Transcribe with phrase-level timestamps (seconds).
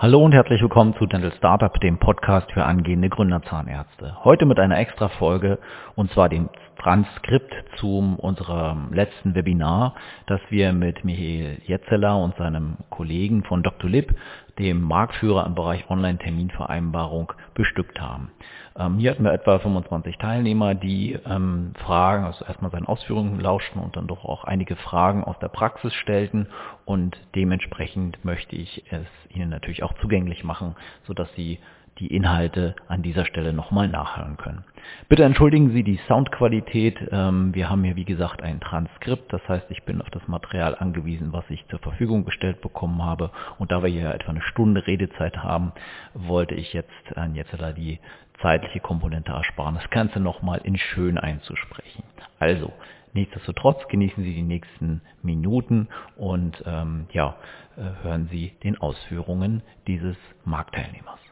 [0.00, 4.22] Hallo und herzlich willkommen zu Dental Startup, dem Podcast für angehende Gründerzahnärzte.
[4.22, 5.58] Heute mit einer extra Folge
[5.96, 9.96] und zwar dem Transkript zu unserem letzten Webinar,
[10.28, 13.90] das wir mit Michael Jetzeler und seinem Kollegen von Dr.
[13.90, 14.14] Lib,
[14.58, 18.30] dem Marktführer im Bereich Online-Terminvereinbarung, bestückt haben.
[18.76, 23.80] Ähm, hier hatten wir etwa 25 Teilnehmer, die ähm, Fragen, also erstmal seinen Ausführungen lauschten
[23.80, 26.46] und dann doch auch einige Fragen aus der Praxis stellten
[26.84, 31.58] und dementsprechend möchte ich es Ihnen natürlich auch zugänglich machen, sodass Sie
[31.98, 34.64] die Inhalte an dieser Stelle nochmal nachhören können.
[35.08, 36.96] Bitte entschuldigen Sie die Soundqualität.
[37.10, 40.76] Ähm, wir haben hier wie gesagt ein Transkript, das heißt, ich bin auf das Material
[40.76, 43.30] angewiesen, was ich zur Verfügung gestellt bekommen habe.
[43.58, 45.72] Und da wir hier etwa eine Stunde Redezeit haben,
[46.14, 47.98] wollte ich jetzt an jetzt die
[48.40, 52.04] zeitliche Komponente ersparen, das Ganze nochmal in schön einzusprechen.
[52.38, 52.72] Also,
[53.12, 57.36] nichtsdestotrotz genießen Sie die nächsten Minuten und ähm, ja,
[57.76, 61.27] äh, hören Sie den Ausführungen dieses Marktteilnehmers.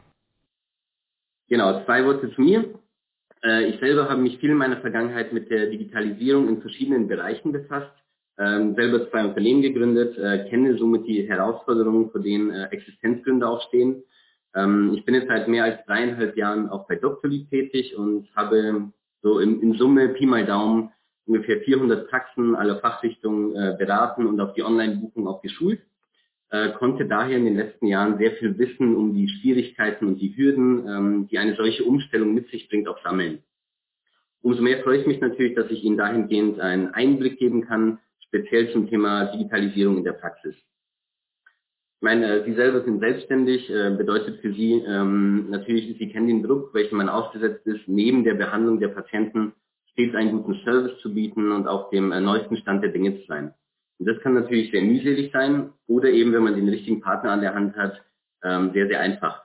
[1.49, 2.65] Genau, zwei Worte zu mir.
[3.43, 7.53] Äh, ich selber habe mich viel in meiner Vergangenheit mit der Digitalisierung in verschiedenen Bereichen
[7.53, 7.93] befasst,
[8.37, 13.65] ähm, selber zwei Unternehmen gegründet, äh, kenne somit die Herausforderungen, vor denen äh, Existenzgründer auch
[13.69, 14.03] stehen.
[14.55, 18.91] Ähm, ich bin jetzt seit mehr als dreieinhalb Jahren auch bei Doctolib tätig und habe
[19.21, 20.91] so in, in Summe Pi mal Daumen
[21.25, 25.81] ungefähr 400 Praxen aller Fachrichtungen beraten und auf die Online-Buchung auch geschult
[26.49, 30.35] äh, konnte daher in den letzten Jahren sehr viel Wissen um die Schwierigkeiten und die
[30.35, 33.43] Hürden, ähm, die eine solche Umstellung mit sich bringt, auch sammeln.
[34.41, 38.71] Umso mehr freue ich mich natürlich, dass ich Ihnen dahingehend einen Einblick geben kann, speziell
[38.71, 40.55] zum Thema Digitalisierung in der Praxis.
[40.55, 46.27] Ich meine, äh, Sie selber sind selbstständig, äh, bedeutet für Sie ähm, natürlich, Sie kennen
[46.27, 49.53] den Druck, welchem man ausgesetzt ist, neben der Behandlung der Patienten
[49.91, 53.25] stets einen guten Service zu bieten und auf dem äh, neuesten Stand der Dinge zu
[53.25, 53.53] sein.
[53.99, 57.41] Und das kann natürlich sehr mühselig sein oder eben, wenn man den richtigen Partner an
[57.41, 58.01] der Hand hat,
[58.43, 59.43] ähm, sehr, sehr einfach.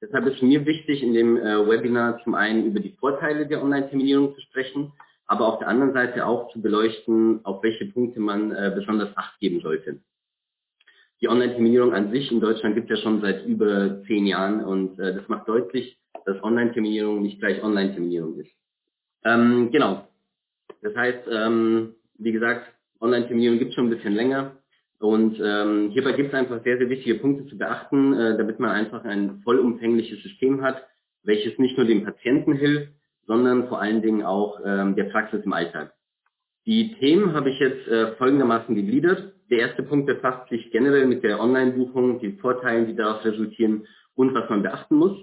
[0.00, 4.34] Deshalb ist mir wichtig, in dem äh, Webinar zum einen über die Vorteile der Online-Terminierung
[4.34, 4.92] zu sprechen,
[5.26, 9.38] aber auf der anderen Seite auch zu beleuchten, auf welche Punkte man äh, besonders Acht
[9.38, 10.00] geben sollte.
[11.20, 14.98] Die Online-Terminierung an sich in Deutschland gibt es ja schon seit über zehn Jahren und
[14.98, 18.50] äh, das macht deutlich, dass Online-Terminierung nicht gleich Online-Terminierung ist.
[19.24, 20.08] Ähm, genau.
[20.82, 24.56] Das heißt, ähm, wie gesagt, Online-Terminierung gibt es schon ein bisschen länger.
[24.98, 28.70] Und ähm, hierbei gibt es einfach sehr, sehr wichtige Punkte zu beachten, äh, damit man
[28.70, 30.80] einfach ein vollumfängliches System hat,
[31.24, 32.92] welches nicht nur dem Patienten hilft,
[33.26, 35.92] sondern vor allen Dingen auch ähm, der Praxis im Alltag.
[36.66, 39.32] Die Themen habe ich jetzt äh, folgendermaßen gegliedert.
[39.50, 44.34] Der erste Punkt befasst sich generell mit der Online-Buchung, den Vorteilen, die daraus resultieren und
[44.34, 45.18] was man beachten muss.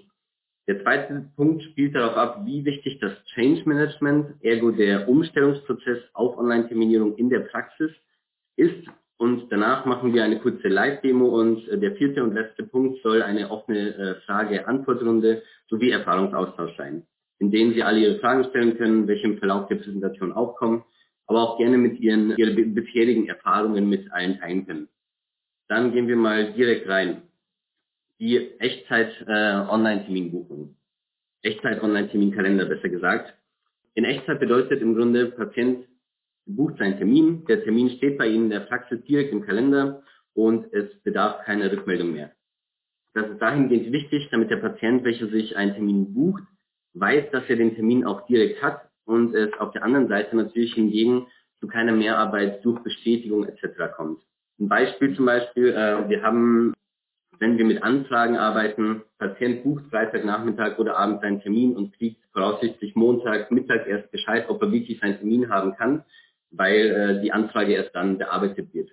[0.69, 6.37] Der zweite Punkt spielt darauf ab, wie wichtig das Change Management, ergo der Umstellungsprozess auf
[6.37, 7.89] Online-Terminierung in der Praxis
[8.55, 8.87] ist.
[9.17, 13.23] Und danach machen wir eine kurze Live-Demo und äh, der vierte und letzte Punkt soll
[13.23, 17.01] eine offene äh, Frage-Antwort-Runde sowie Erfahrungsaustausch sein,
[17.39, 20.83] in denen Sie alle Ihre Fragen stellen können, welche im Verlauf der Präsentation aufkommen,
[21.25, 24.87] aber auch gerne mit Ihren Ihre bisherigen Erfahrungen mit allen teilen können.
[25.67, 27.23] Dann gehen wir mal direkt rein
[28.19, 30.75] die Echtzeit-Online-Terminbuchung.
[31.41, 33.33] Äh, Echtzeit-Online-Terminkalender besser gesagt.
[33.95, 35.85] In Echtzeit bedeutet im Grunde, Patient
[36.45, 40.03] bucht seinen Termin, der Termin steht bei Ihnen in der Praxis direkt im Kalender
[40.33, 42.31] und es bedarf keiner Rückmeldung mehr.
[43.13, 46.43] Das ist dahingehend wichtig, damit der Patient, welcher sich einen Termin bucht,
[46.93, 50.73] weiß, dass er den Termin auch direkt hat und es auf der anderen Seite natürlich
[50.73, 51.27] hingegen
[51.59, 53.93] zu keiner Mehrarbeit, Suchbestätigung etc.
[53.95, 54.21] kommt.
[54.59, 56.73] Ein Beispiel zum Beispiel, äh, wir haben
[57.39, 62.95] wenn wir mit Anfragen arbeiten, Patient bucht Freitagnachmittag oder Abend seinen Termin und kriegt voraussichtlich
[62.95, 66.03] Montag, Mittag erst Bescheid, ob er wirklich seinen Termin haben kann,
[66.51, 68.91] weil äh, die Anfrage erst dann bearbeitet wird.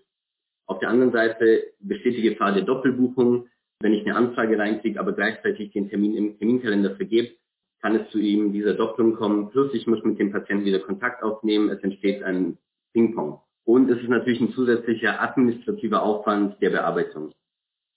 [0.66, 3.48] Auf der anderen Seite besteht die Gefahr der Doppelbuchung.
[3.80, 7.34] Wenn ich eine Anfrage reinkriege, aber gleichzeitig den Termin im Terminkalender vergebe,
[7.82, 9.50] kann es zu ihm dieser Doppelung kommen.
[9.50, 11.68] Plus ich muss mit dem Patienten wieder Kontakt aufnehmen.
[11.68, 12.58] Es entsteht ein
[12.94, 13.40] Ping-Pong.
[13.64, 17.32] Und es ist natürlich ein zusätzlicher administrativer Aufwand der Bearbeitung.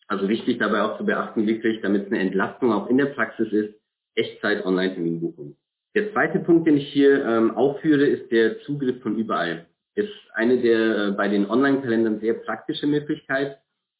[0.09, 3.53] Also wichtig dabei auch zu beachten, wirklich, damit es eine Entlastung auch in der Praxis
[3.53, 3.75] ist,
[4.15, 5.55] Echtzeit-Online-Terminbuchung.
[5.95, 9.67] Der zweite Punkt, den ich hier ähm, aufführe, ist der Zugriff von überall.
[9.93, 13.59] Ist eine der äh, bei den Online-Kalendern sehr praktische Möglichkeit.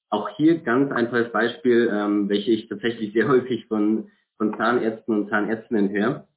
[0.10, 5.30] Auch hier ganz einfaches Beispiel, ähm, welche ich tatsächlich sehr häufig von, von Zahnärzten und
[5.30, 6.28] Zahnärztinnen höre,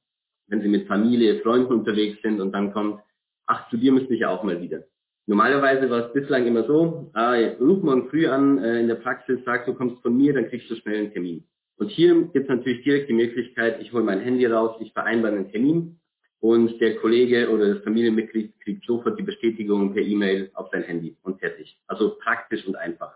[0.47, 3.01] wenn sie mit Familie, Freunden unterwegs sind und dann kommt,
[3.47, 4.83] ach, zu dir müsste ich auch mal wieder.
[5.25, 9.39] Normalerweise war es bislang immer so, ah, ruf morgen früh an äh, in der Praxis,
[9.45, 11.45] sag, du kommst von mir, dann kriegst du schnell einen Termin.
[11.77, 15.35] Und hier gibt es natürlich direkt die Möglichkeit, ich hole mein Handy raus, ich vereinbare
[15.35, 15.99] einen Termin
[16.39, 21.15] und der Kollege oder das Familienmitglied kriegt sofort die Bestätigung per E-Mail auf sein Handy
[21.23, 21.79] und fertig.
[21.87, 23.13] Also praktisch und einfach.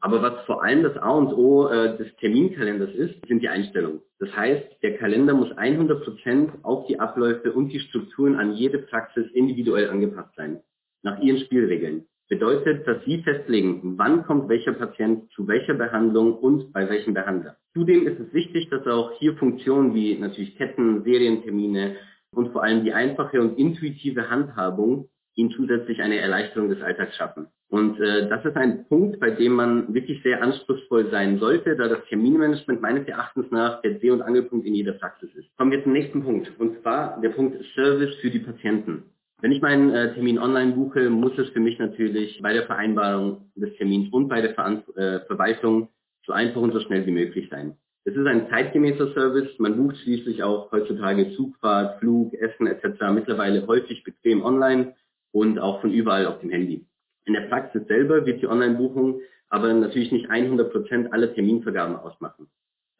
[0.00, 4.02] Aber was vor allem das A und O äh, des Terminkalenders ist, sind die Einstellungen.
[4.18, 9.26] Das heißt, der Kalender muss 100% auf die Abläufe und die Strukturen an jede Praxis
[9.32, 10.60] individuell angepasst sein,
[11.02, 12.06] nach ihren Spielregeln.
[12.28, 17.56] Bedeutet, dass Sie festlegen, wann kommt welcher Patient zu welcher Behandlung und bei welchem Behandler.
[17.72, 21.96] Zudem ist es wichtig, dass auch hier Funktionen wie natürlich Ketten, Serientermine
[22.32, 27.48] und vor allem die einfache und intuitive Handhabung Ihnen zusätzlich eine Erleichterung des Alltags schaffen.
[27.68, 31.88] Und äh, das ist ein Punkt, bei dem man wirklich sehr anspruchsvoll sein sollte, da
[31.88, 35.48] das Terminmanagement meines Erachtens nach der Dreh- und Angelpunkt in jeder Praxis ist.
[35.58, 39.04] Kommen wir zum nächsten Punkt, und zwar der Punkt Service für die Patienten.
[39.42, 43.50] Wenn ich meinen äh, Termin online buche, muss es für mich natürlich bei der Vereinbarung
[43.54, 45.88] des Termins und bei der Veran äh, Verwaltung
[46.24, 47.76] so einfach und so schnell wie möglich sein.
[48.04, 49.58] Es ist ein zeitgemäßer Service.
[49.58, 53.12] Man bucht schließlich auch heutzutage Zugfahrt, Flug, Essen etc.
[53.12, 54.94] mittlerweile häufig bequem online
[55.32, 56.86] und auch von überall auf dem Handy.
[57.24, 62.48] In der Praxis selber wird die Online-Buchung aber natürlich nicht 100 Prozent aller Terminvergaben ausmachen.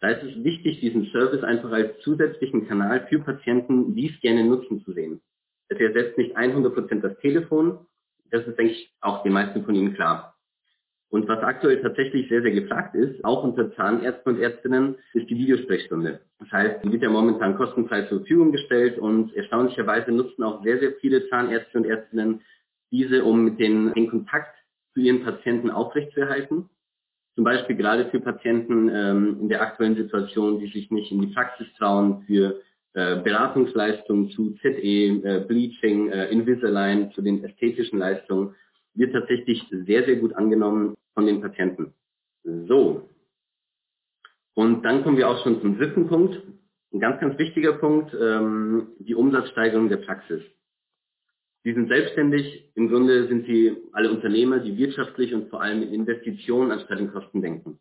[0.00, 4.44] Da ist es wichtig, diesen Service einfach als zusätzlichen Kanal für Patienten, die es gerne
[4.44, 5.20] nutzen, zu sehen.
[5.68, 7.86] Es ersetzt nicht 100 Prozent das Telefon.
[8.30, 10.36] Das ist, denke ich, auch den meisten von Ihnen klar.
[11.08, 15.36] Und was aktuell tatsächlich sehr, sehr gefragt ist, auch unter Zahnärzten und Ärztinnen, ist die
[15.36, 16.20] Videosprechstunde.
[16.40, 20.80] Das heißt, die wird ja momentan kostenfrei zur Verfügung gestellt und erstaunlicherweise nutzen auch sehr,
[20.80, 22.42] sehr viele Zahnärzte und Ärztinnen
[22.90, 24.56] diese, um mit den, den Kontakt
[24.94, 26.68] zu ihren Patienten aufrechtzuerhalten.
[27.34, 31.34] Zum Beispiel gerade für Patienten ähm, in der aktuellen Situation, die sich nicht in die
[31.34, 32.62] Praxis trauen, für
[32.96, 38.54] Beratungsleistungen zu ZE, äh, Bleaching, äh, Invisalign, zu den ästhetischen Leistungen,
[38.94, 41.92] wird tatsächlich sehr, sehr gut angenommen von den Patienten.
[42.42, 43.10] So.
[44.54, 46.40] Und dann kommen wir auch schon zum dritten Punkt.
[46.92, 50.42] Ein ganz, ganz wichtiger Punkt, ähm, die Umsatzsteigerung der Praxis.
[51.64, 55.92] Sie sind selbstständig, im Grunde sind sie alle Unternehmer, die wirtschaftlich und vor allem in
[55.92, 57.78] Investitionen anstatt in Kosten denken.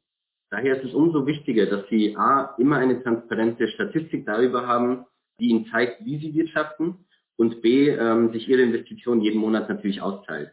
[0.51, 5.05] Daher ist es umso wichtiger, dass Sie A, immer eine transparente Statistik darüber haben,
[5.39, 7.05] die Ihnen zeigt, wie Sie wirtschaften
[7.37, 10.51] und B, ähm, sich Ihre Investition jeden Monat natürlich auszahlt.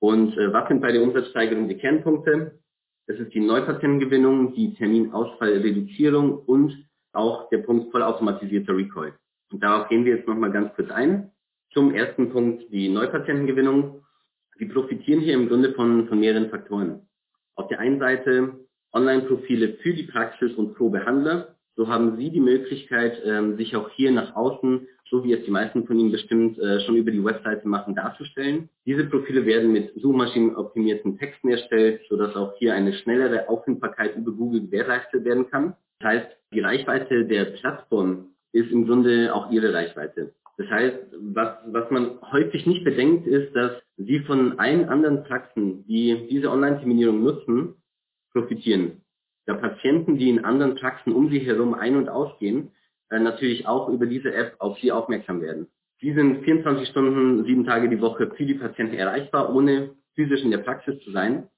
[0.00, 2.58] Und äh, was sind bei der Umsatzsteigerung die Kernpunkte?
[3.06, 9.14] Das ist die Neupatientengewinnung, die Terminausfallreduzierung und auch der Punkt vollautomatisierter Recall.
[9.50, 11.30] Und darauf gehen wir jetzt nochmal ganz kurz ein.
[11.72, 14.04] Zum ersten Punkt die Neupatientengewinnung.
[14.58, 17.07] Sie profitieren hier im Grunde von, von mehreren Faktoren.
[17.58, 18.54] Auf der einen Seite
[18.92, 21.56] Online-Profile für die Praxis und pro Behandler.
[21.74, 25.50] So haben Sie die Möglichkeit, ähm, sich auch hier nach außen, so wie es die
[25.50, 28.68] meisten von Ihnen bestimmt äh, schon über die Webseite machen, darzustellen.
[28.86, 34.60] Diese Profile werden mit suchmaschinenoptimierten Texten erstellt, sodass auch hier eine schnellere Auffindbarkeit über Google
[34.60, 35.74] gewährleistet werden kann.
[35.98, 40.32] Das heißt, die Reichweite der Plattform ist im Grunde auch Ihre Reichweite.
[40.58, 40.98] Das heißt,
[41.34, 46.50] was, was man häufig nicht bedenkt, ist, dass Sie von allen anderen Praxen, die diese
[46.50, 47.74] Online-Terminierung nutzen,
[48.32, 49.02] profitieren.
[49.46, 52.72] Da Patienten, die in anderen Praxen um Sie herum ein- und ausgehen,
[53.10, 55.68] äh, natürlich auch über diese App auf Sie aufmerksam werden.
[56.00, 60.50] Sie sind 24 Stunden, sieben Tage die Woche für die Patienten erreichbar, ohne physisch in
[60.50, 61.48] der Praxis zu sein.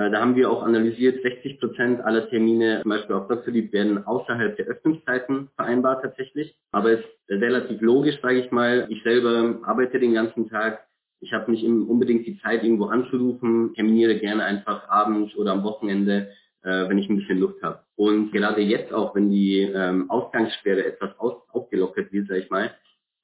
[0.00, 4.06] Äh, da haben wir auch analysiert, 60 Prozent aller Termine, zum Beispiel auf Doctolib, werden
[4.06, 6.56] außerhalb der Öffnungszeiten vereinbart tatsächlich.
[6.72, 8.86] Aber es ist relativ logisch, sage ich mal.
[8.88, 10.86] Ich selber arbeite den ganzen Tag.
[11.20, 16.30] Ich habe nicht unbedingt die Zeit, irgendwo anzurufen, terminiere gerne einfach abends oder am Wochenende,
[16.62, 17.80] äh, wenn ich ein bisschen Luft habe.
[17.94, 22.70] Und gerade jetzt auch, wenn die ähm, Ausgangssperre etwas aus, aufgelockert wird, sage ich mal,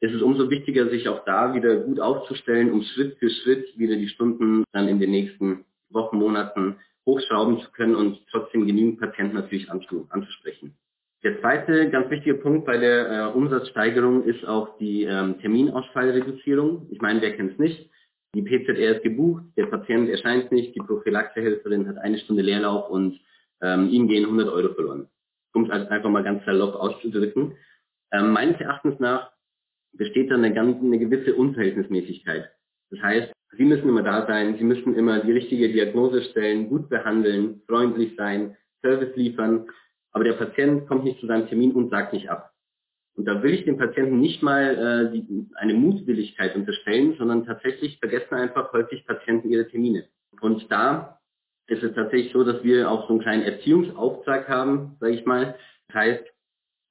[0.00, 3.96] ist es umso wichtiger, sich auch da wieder gut aufzustellen, um Schritt für Schritt wieder
[3.96, 6.76] die Stunden dann in den nächsten Wochen, Monaten
[7.06, 10.76] hochschrauben zu können und trotzdem genügend Patienten natürlich anzusprechen.
[11.22, 16.88] Der zweite ganz wichtige Punkt bei der äh, Umsatzsteigerung ist auch die ähm, Terminausfallreduzierung.
[16.90, 17.90] Ich meine, wer kennt es nicht?
[18.34, 23.18] Die PZR ist gebucht, der Patient erscheint nicht, die Prophylaxehelferin hat eine Stunde Leerlauf und
[23.62, 25.08] ähm, ihm gehen 100 Euro verloren.
[25.54, 27.56] Um es also einfach mal ganz salopp auszudrücken.
[28.12, 29.32] Ähm, meines Erachtens nach
[29.94, 32.50] besteht da eine, eine gewisse Unverhältnismäßigkeit.
[32.90, 36.88] Das heißt, Sie müssen immer da sein, Sie müssen immer die richtige Diagnose stellen, gut
[36.88, 39.66] behandeln, freundlich sein, Service liefern,
[40.12, 42.52] aber der Patient kommt nicht zu seinem Termin und sagt nicht ab.
[43.16, 47.98] Und da will ich dem Patienten nicht mal äh, die, eine Mutwilligkeit unterstellen, sondern tatsächlich
[47.98, 50.04] vergessen einfach häufig Patienten ihre Termine.
[50.40, 51.18] Und da
[51.66, 55.56] ist es tatsächlich so, dass wir auch so einen kleinen Erziehungsauftrag haben, sage ich mal.
[55.88, 56.24] Das heißt,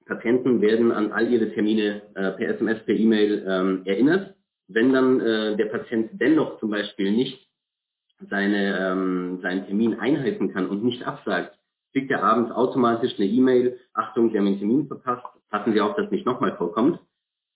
[0.08, 4.35] Patienten werden an all ihre Termine äh, per SMS, per E-Mail ähm, erinnert
[4.68, 7.48] wenn dann äh, der Patient dennoch zum Beispiel nicht
[8.30, 11.58] seine, ähm, seinen Termin einhalten kann und nicht absagt,
[11.92, 15.96] kriegt er abends automatisch eine E-Mail, Achtung, Sie haben den Termin verpasst, passen Sie auf,
[15.96, 17.00] dass nicht nochmal vorkommt.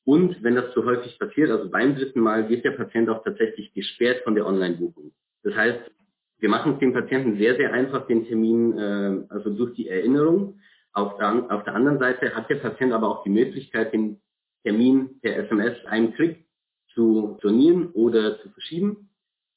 [0.06, 3.74] Und wenn das zu häufig passiert, also beim dritten Mal, wird der Patient auch tatsächlich
[3.74, 5.12] gesperrt von der Online-Buchung.
[5.44, 5.92] Das heißt,
[6.40, 10.60] Wir machen es dem Patienten sehr, sehr einfach, den Termin, äh, also durch die Erinnerung.
[10.94, 14.22] Auf der, auf der anderen Seite hat der Patient aber auch die Möglichkeit, den
[14.64, 16.46] Termin per SMS einen Klick
[16.94, 19.10] zu stornieren oder zu verschieben.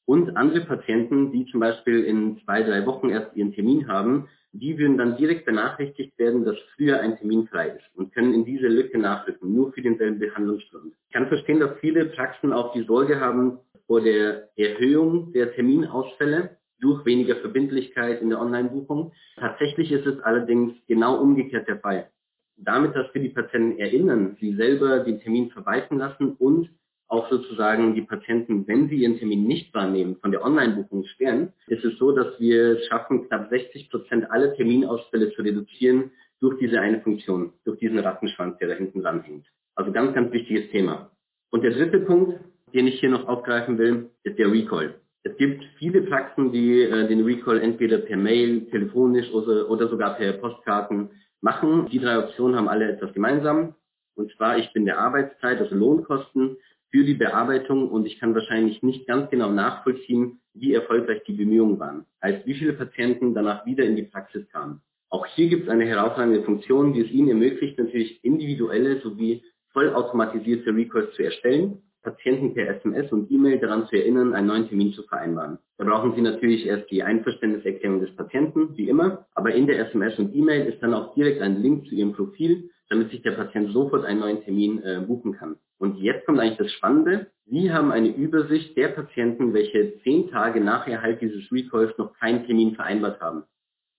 [0.05, 4.77] Und andere Patienten, die zum Beispiel in zwei, drei Wochen erst ihren Termin haben, die
[4.77, 8.67] würden dann direkt benachrichtigt werden, dass früher ein Termin frei ist und können in diese
[8.67, 10.93] Lücke nachrücken, nur für denselben Behandlungsstand.
[11.09, 16.57] Ich kann verstehen, dass viele Praxen auch die Sorge haben vor der Erhöhung der Terminausfälle
[16.81, 19.13] durch weniger Verbindlichkeit in der Online-Buchung.
[19.37, 22.11] Tatsächlich ist es allerdings genau umgekehrt der Fall.
[22.57, 26.69] Damit, dass wir die Patienten erinnern, sie selber den Termin verweisen lassen und
[27.13, 31.85] auch sozusagen die Patienten, wenn sie ihren Termin nicht wahrnehmen, von der Online-Buchung sperren, ist
[31.85, 36.81] es so, dass wir es schaffen, knapp 60 Prozent aller Terminausfälle zu reduzieren durch diese
[36.81, 39.47] eine Funktion, durch diesen Rattenschwanz, der da hinten dran hängt.
[39.75, 41.11] Also ganz, ganz wichtiges Thema.
[41.51, 42.41] Und der dritte Punkt,
[42.73, 44.95] den ich hier noch aufgreifen will, ist der Recall.
[45.23, 50.17] Es gibt viele Praxen, die äh, den Recall entweder per Mail, telefonisch oder, oder sogar
[50.17, 51.11] per Postkarten
[51.43, 51.89] machen.
[51.93, 53.75] Die drei Optionen haben alle etwas gemeinsam.
[54.15, 56.57] Und zwar, ich bin der Arbeitszeit, also Lohnkosten,
[56.93, 61.81] für die Bearbeitung und ich kann wahrscheinlich nicht ganz genau nachvollziehen, wie erfolgreich die Bemühungen
[61.81, 64.83] waren, als wie viele Patienten danach wieder in die Praxis kamen.
[65.09, 70.75] Auch hier gibt es eine herausragende Funktion, die es Ihnen ermöglicht, natürlich individuelle sowie vollautomatisierte
[70.75, 75.03] Recalls zu erstellen, Patienten per SMS und E-Mail daran zu erinnern, einen neuen Termin zu
[75.05, 75.59] vereinbaren.
[75.79, 80.19] Da brauchen Sie natürlich erst die Einverständniserklärung des Patienten, wie immer, aber in der SMS
[80.19, 83.73] und E-Mail ist dann auch direkt ein Link zu Ihrem Profil, damit sich der Patient
[83.73, 85.57] sofort einen neuen Termin äh, buchen kann.
[85.79, 87.29] Und jetzt kommt eigentlich das Spannende.
[87.47, 92.45] Sie haben eine Übersicht der Patienten, welche zehn Tage nach Erhalt dieses Recalls noch keinen
[92.45, 93.45] Termin vereinbart haben.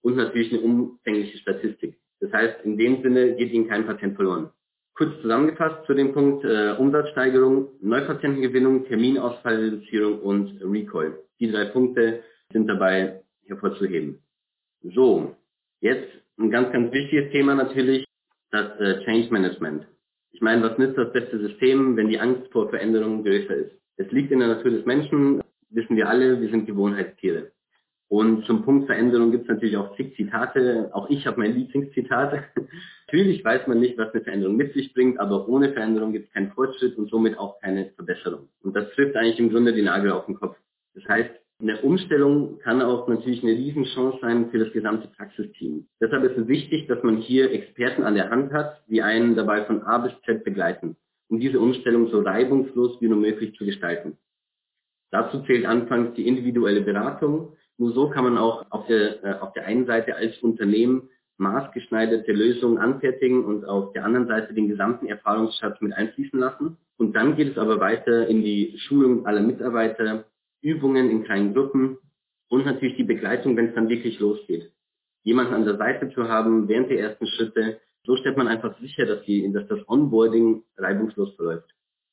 [0.04, 1.98] Und natürlich eine umfängliche Statistik.
[2.20, 4.52] Das heißt, in dem Sinne geht Ihnen kein Patient verloren.
[4.94, 11.18] Kurz zusammengefasst zu dem Punkt äh, Umsatzsteigerung, Neupatientengewinnung, Terminausfallreduzierung und Recall.
[11.40, 12.22] Die drei Punkte
[12.52, 14.20] sind dabei hervorzuheben.
[14.84, 15.36] So,
[15.82, 18.06] jetzt ein ganz, ganz wichtiges Thema natürlich,
[18.54, 19.88] das äh, Change Management.
[20.32, 23.72] Ich meine, was nützt das beste System, wenn die Angst vor Veränderungen größer ist?
[23.98, 27.52] Es liegt in der Natur des Menschen, wissen wir alle, wir sind Gewohnheitstiere.
[28.10, 30.92] Und zum Punkt Veränderung gibt es natürlich auch zig Zitate.
[30.94, 32.44] Auch ich habe mein Lieblingszitat.
[33.08, 36.34] natürlich weiß man nicht, was eine Veränderung mit sich bringt, aber ohne Veränderung gibt es
[36.34, 38.50] keinen Fortschritt und somit auch keine Verbesserung.
[38.62, 40.58] Und das trifft eigentlich im Grunde den Nagel auf den Kopf.
[40.94, 41.32] Das heißt,
[41.64, 45.88] eine Umstellung kann auch natürlich eine Riesenchance sein für das gesamte Praxisteam.
[46.02, 49.64] Deshalb ist es wichtig, dass man hier Experten an der Hand hat, die einen dabei
[49.64, 50.98] von A bis Z begleiten,
[51.30, 54.18] um diese Umstellung so reibungslos wie nur möglich zu gestalten.
[55.12, 57.56] Dazu zählt anfangs die individuelle Beratung.
[57.78, 62.32] Nur so kann man auch auf der, äh, auf der einen Seite als Unternehmen maßgeschneiderte
[62.32, 66.78] Lösungen anfertigen und auf der anderen Seite den gesamten Erfahrungsschatz mit einfließen lassen.
[66.98, 70.26] Und dann geht es aber weiter in die Schulung aller Mitarbeiter,
[70.64, 71.98] Übungen in kleinen Gruppen
[72.50, 74.72] und natürlich die Begleitung, wenn es dann wirklich losgeht.
[75.24, 79.06] Jemanden an der Seite zu haben während der ersten Schritte, so stellt man einfach sicher,
[79.06, 81.70] dass, die, dass das Onboarding reibungslos verläuft.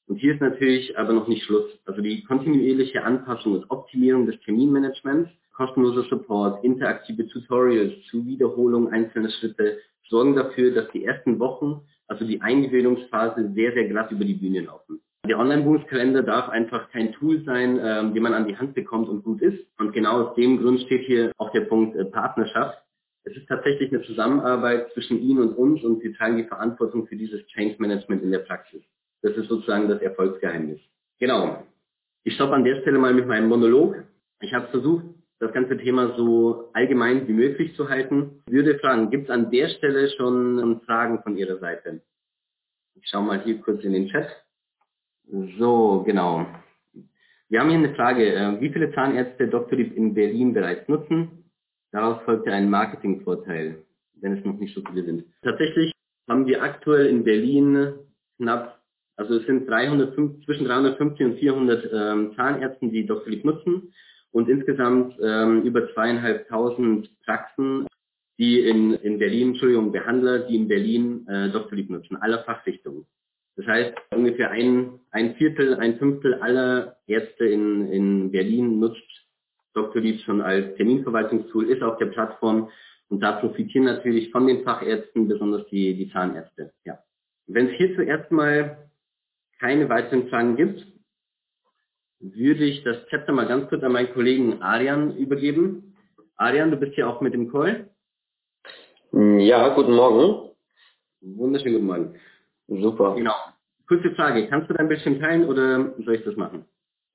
[0.06, 1.70] Und hier ist natürlich aber noch nicht Schluss.
[1.84, 9.30] Also die kontinuierliche Anpassung und Optimierung des Terminmanagements, kostenloser Support, interaktive Tutorials zur Wiederholung einzelner
[9.30, 9.78] Schritte
[10.08, 14.62] sorgen dafür, dass die ersten Wochen, also die Eingewöhnungsphase, sehr, sehr glatt über die Bühne
[14.62, 15.00] laufen.
[15.28, 19.22] Der Online-Buchungskalender darf einfach kein Tool sein, ähm, den man an die Hand bekommt und
[19.22, 19.64] gut ist.
[19.78, 22.82] Und genau aus dem Grund steht hier auch der Punkt äh, Partnerschaft.
[23.24, 27.16] Es ist tatsächlich eine Zusammenarbeit zwischen Ihnen und uns und wir tragen die Verantwortung für
[27.16, 28.82] dieses Change Management in der Praxis.
[29.22, 30.80] Das ist sozusagen das Erfolgsgeheimnis.
[31.18, 31.64] Genau.
[32.24, 34.02] Ich stoppe an der Stelle mal mit meinem Monolog.
[34.40, 35.04] Ich habe versucht,
[35.38, 38.42] das ganze Thema so allgemein wie möglich zu halten.
[38.46, 42.02] Ich würde fragen, gibt es an der Stelle schon Fragen von Ihrer Seite?
[42.94, 44.28] Ich schaue mal hier kurz in den Chat.
[45.58, 46.46] So, genau.
[47.48, 48.34] Wir haben hier eine Frage.
[48.34, 49.48] Äh, wie viele Zahnärzte.
[49.76, 51.44] Lieb in Berlin bereits nutzen?
[51.92, 53.82] Daraus folgte ein Marketingvorteil,
[54.20, 55.24] wenn es noch nicht so viele sind.
[55.42, 55.92] Tatsächlich
[56.28, 57.94] haben wir aktuell in Berlin
[58.36, 58.80] knapp,
[59.16, 63.02] also es sind 305, zwischen 350 und 400 ähm, Zahnärzten, die.
[63.26, 63.92] Lieb nutzen
[64.30, 67.86] und insgesamt ähm, über zweieinhalbtausend Praxen,
[68.38, 71.50] die in, in Berlin, Entschuldigung, Behandler, die in Berlin äh.
[71.72, 73.06] Lieb nutzen, aller Fachrichtungen.
[73.60, 79.02] Das heißt, ungefähr ein, ein Viertel, ein Fünftel aller Ärzte in, in Berlin nutzt
[79.74, 80.00] Dr.
[80.00, 82.70] Lieb schon als Terminverwaltungstool, ist auf der Plattform
[83.10, 86.72] und da profitieren natürlich von den Fachärzten, besonders die, die Zahnärzte.
[86.84, 87.00] Ja.
[87.48, 88.90] Wenn es hier zuerst mal
[89.58, 90.86] keine weiteren Fragen gibt,
[92.20, 95.96] würde ich das Chapter mal ganz kurz an meinen Kollegen Arian übergeben.
[96.36, 97.90] Arian, du bist hier auch mit dem Call.
[99.12, 100.50] Ja, guten Morgen.
[101.20, 102.20] Wunderschönen guten Morgen.
[102.68, 103.16] Super.
[103.16, 103.34] Genau.
[103.90, 106.64] Kurze Frage, kannst du dein Bildschirm teilen oder soll ich das machen?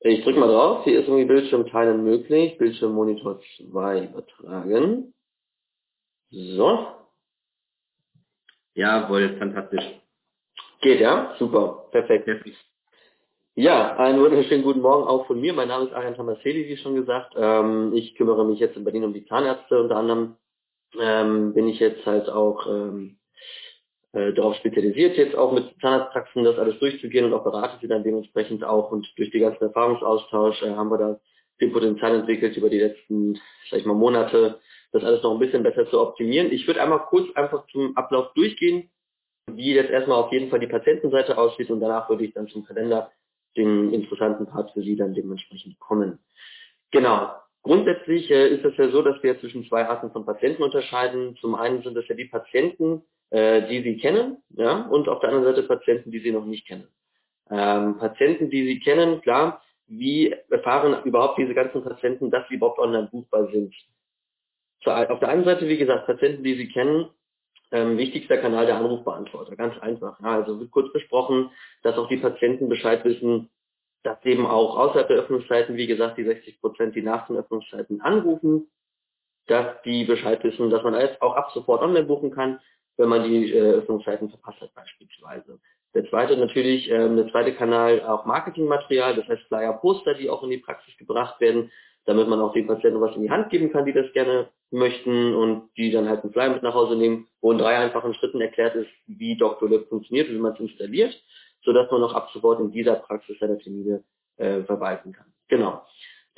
[0.02, 0.84] Ich drücke mal drauf.
[0.84, 2.58] Hier ist irgendwie Bildschirm teilen möglich.
[2.58, 3.40] Bildschirmmonitor
[3.72, 5.14] 2 übertragen.
[6.32, 6.88] So.
[8.74, 9.86] Jawohl, fantastisch.
[10.82, 11.34] Geht, ja?
[11.40, 11.88] Super.
[11.92, 12.26] Perfekt.
[12.26, 12.58] Perfekt.
[13.56, 15.54] Ja, einen wunderschönen guten Morgen auch von mir.
[15.54, 17.36] Mein Name ist Arian Tamaseli, wie schon gesagt.
[17.38, 19.80] Ähm, ich kümmere mich jetzt in Berlin um die Zahnärzte.
[19.80, 20.36] Unter anderem
[21.00, 23.18] ähm, bin ich jetzt halt auch ähm,
[24.16, 28.04] äh, darauf spezialisiert, jetzt auch mit Zahnarztpraxen das alles durchzugehen und auch berate sie dann
[28.04, 28.92] dementsprechend auch.
[28.92, 31.20] Und durch die ganzen Erfahrungsaustausch äh, haben wir da
[31.58, 33.36] viel Potenzial entwickelt über die letzten,
[33.70, 34.60] sag ich mal, Monate,
[34.94, 36.52] das alles noch ein bisschen besser zu optimieren.
[36.52, 38.90] Ich würde einmal kurz einfach zum Ablauf durchgehen,
[39.52, 42.66] wie jetzt erstmal auf jeden Fall die Patientenseite aussieht und danach würde ich dann zum
[42.66, 43.12] Kalender
[43.58, 46.20] den interessanten Part für Sie dann dementsprechend kommen.
[46.92, 47.32] Genau.
[47.64, 51.36] Grundsätzlich äh, ist es ja so, dass wir zwischen zwei Arten von Patienten unterscheiden.
[51.42, 55.30] Zum einen sind das ja die Patienten, äh, die Sie kennen, ja, und auf der
[55.30, 56.88] anderen Seite Patienten, die Sie noch nicht kennen.
[57.50, 62.80] Ähm, Patienten, die Sie kennen, klar, wie erfahren überhaupt diese ganzen Patienten, dass sie überhaupt
[62.80, 63.74] online buchbar sind?
[64.84, 67.10] Auf der einen Seite, wie gesagt, Patienten, die Sie kennen,
[67.72, 70.20] ähm, wichtigster Kanal der Anrufbeantworter, ganz einfach.
[70.22, 71.50] Ja, also wird kurz besprochen,
[71.82, 73.50] dass auch die Patienten Bescheid wissen,
[74.04, 78.02] dass eben auch außerhalb der Öffnungszeiten, wie gesagt, die 60 Prozent, die nach den Öffnungszeiten
[78.02, 78.70] anrufen,
[79.48, 82.60] dass die Bescheid wissen, dass man alles auch ab sofort online buchen kann,
[82.98, 85.60] wenn man die äh, Öffnungszeiten verpasst hat beispielsweise.
[85.94, 90.44] Der zweite natürlich, ähm, der zweite Kanal auch Marketingmaterial, das heißt Flyer, Poster, die auch
[90.44, 91.72] in die Praxis gebracht werden,
[92.06, 95.34] damit man auch den Patienten was in die Hand geben kann, die das gerne möchten
[95.34, 98.42] und die dann halt einen Flyer mit nach Hause nehmen, wo in drei einfachen Schritten
[98.42, 99.70] erklärt ist, wie Dr.
[99.70, 101.16] Lab funktioniert wie man es installiert,
[101.64, 104.04] sodass man auch ab sofort in dieser Praxis seine Termine
[104.38, 105.28] äh, verwalten kann.
[105.48, 105.82] Genau.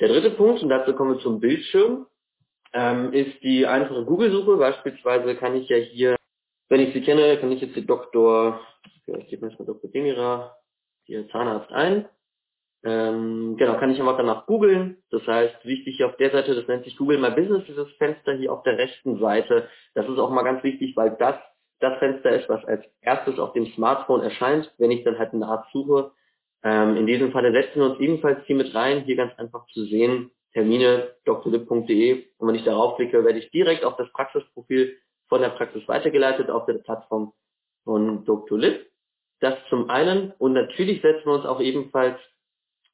[0.00, 2.06] Der dritte Punkt, und dazu kommen wir zum Bildschirm,
[2.72, 4.56] ähm, ist die einfache Google-Suche.
[4.56, 6.16] Beispielsweise kann ich ja hier,
[6.68, 8.60] wenn ich sie kenne, kann ich jetzt die Dr.
[9.06, 9.90] Ich gebe mir jetzt mal Dr.
[9.90, 10.56] Demira,
[11.04, 12.08] hier Zahnarzt ein
[12.84, 14.98] ähm, genau, kann ich einfach danach googeln.
[15.10, 18.34] Das heißt, wichtig hier auf der Seite, das nennt sich Google My Business, dieses Fenster
[18.34, 19.68] hier auf der rechten Seite.
[19.94, 21.34] Das ist auch mal ganz wichtig, weil das
[21.80, 25.46] das Fenster ist, was als erstes auf dem Smartphone erscheint, wenn ich dann halt eine
[25.46, 26.10] Art suche.
[26.64, 29.84] Ähm, in diesem Falle setzen wir uns ebenfalls hier mit rein, hier ganz einfach zu
[29.84, 32.24] sehen, Termine drlib.de.
[32.38, 34.96] Und wenn ich darauf klicke, werde ich direkt auf das Praxisprofil
[35.28, 37.32] von der Praxis weitergeleitet auf der Plattform
[37.84, 38.58] von Dr.
[38.58, 38.86] Lib.
[39.40, 40.32] Das zum einen.
[40.38, 42.18] Und natürlich setzen wir uns auch ebenfalls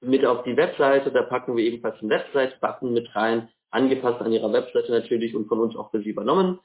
[0.00, 1.10] mit auf die Webseite.
[1.10, 5.60] Da packen wir ebenfalls einen Website-Button mit rein, angepasst an Ihrer Webseite natürlich und von
[5.60, 6.60] uns auch für Sie übernommen.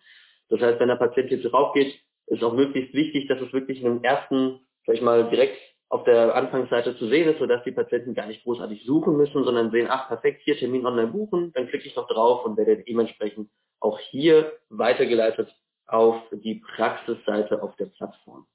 [0.50, 3.80] Das heißt, wenn der Patient jetzt drauf geht, ist auch möglichst wichtig, dass es wirklich
[3.82, 5.58] in dem ersten, sag ich mal, direkt
[5.90, 9.72] auf der Anfangsseite zu sehen ist, sodass die Patienten gar nicht großartig suchen müssen, sondern
[9.72, 13.50] sehen, ach perfekt, hier Termin online buchen, dann klicke ich noch drauf und werde dementsprechend
[13.80, 15.56] auch hier weitergeleitet
[15.92, 18.46] auf die Praxisseite auf der Plattform.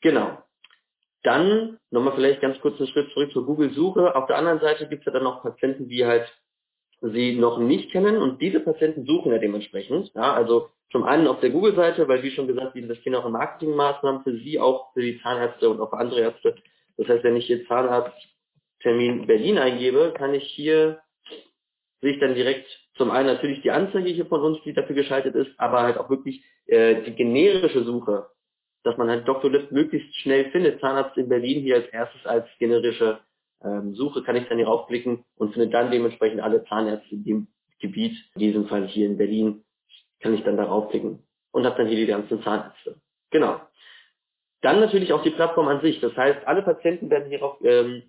[0.00, 0.38] Genau.
[1.22, 4.14] Dann nochmal vielleicht ganz kurz einen Schritt zurück zur Google-Suche.
[4.16, 6.26] Auf der anderen Seite gibt es ja dann noch Patienten, die halt
[7.02, 10.12] sie noch nicht kennen und diese Patienten suchen ja dementsprechend.
[10.14, 13.32] Ja, also zum einen auf der Google-Seite, weil wie schon gesagt, wir investieren auch in
[13.32, 16.56] Marketingmaßnahmen für sie, auch für die Zahnärzte und auch für andere Ärzte.
[16.96, 21.00] Das heißt, wenn ich hier Zahnarzttermin Berlin eingebe, kann ich hier
[22.00, 22.66] sehe ich dann direkt
[23.00, 26.10] zum einen natürlich die Anzeige hier von uns, die dafür geschaltet ist, aber halt auch
[26.10, 28.28] wirklich äh, die generische Suche
[28.82, 29.50] dass man halt Dr.
[29.50, 30.80] Lift möglichst schnell findet.
[30.80, 33.20] Zahnarzt in Berlin hier als erstes als generische
[33.62, 37.48] ähm, Suche kann ich dann hier raufklicken und finde dann dementsprechend alle Zahnärzte in dem
[37.78, 39.64] Gebiet, in diesem Fall hier in Berlin,
[40.20, 42.96] kann ich dann darauf klicken und habe dann hier die ganzen Zahnärzte.
[43.30, 43.60] Genau.
[44.62, 46.00] Dann natürlich auch die Plattform an sich.
[46.00, 48.02] Das heißt, alle Patienten werden hierauf ähm,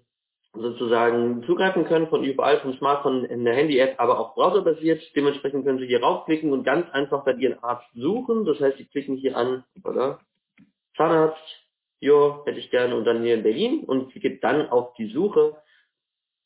[0.54, 5.02] sozusagen zugreifen können von überall, vom Smartphone in der Handy-App, aber auch browserbasiert.
[5.16, 8.46] Dementsprechend können Sie hier raufklicken und ganz einfach dann Ihren Arzt suchen.
[8.46, 10.20] Das heißt, Sie klicken hier an, oder?
[10.98, 11.42] Zahnarzt,
[12.02, 15.56] jo, hätte ich gerne und dann hier in Berlin und klicke dann auf die Suche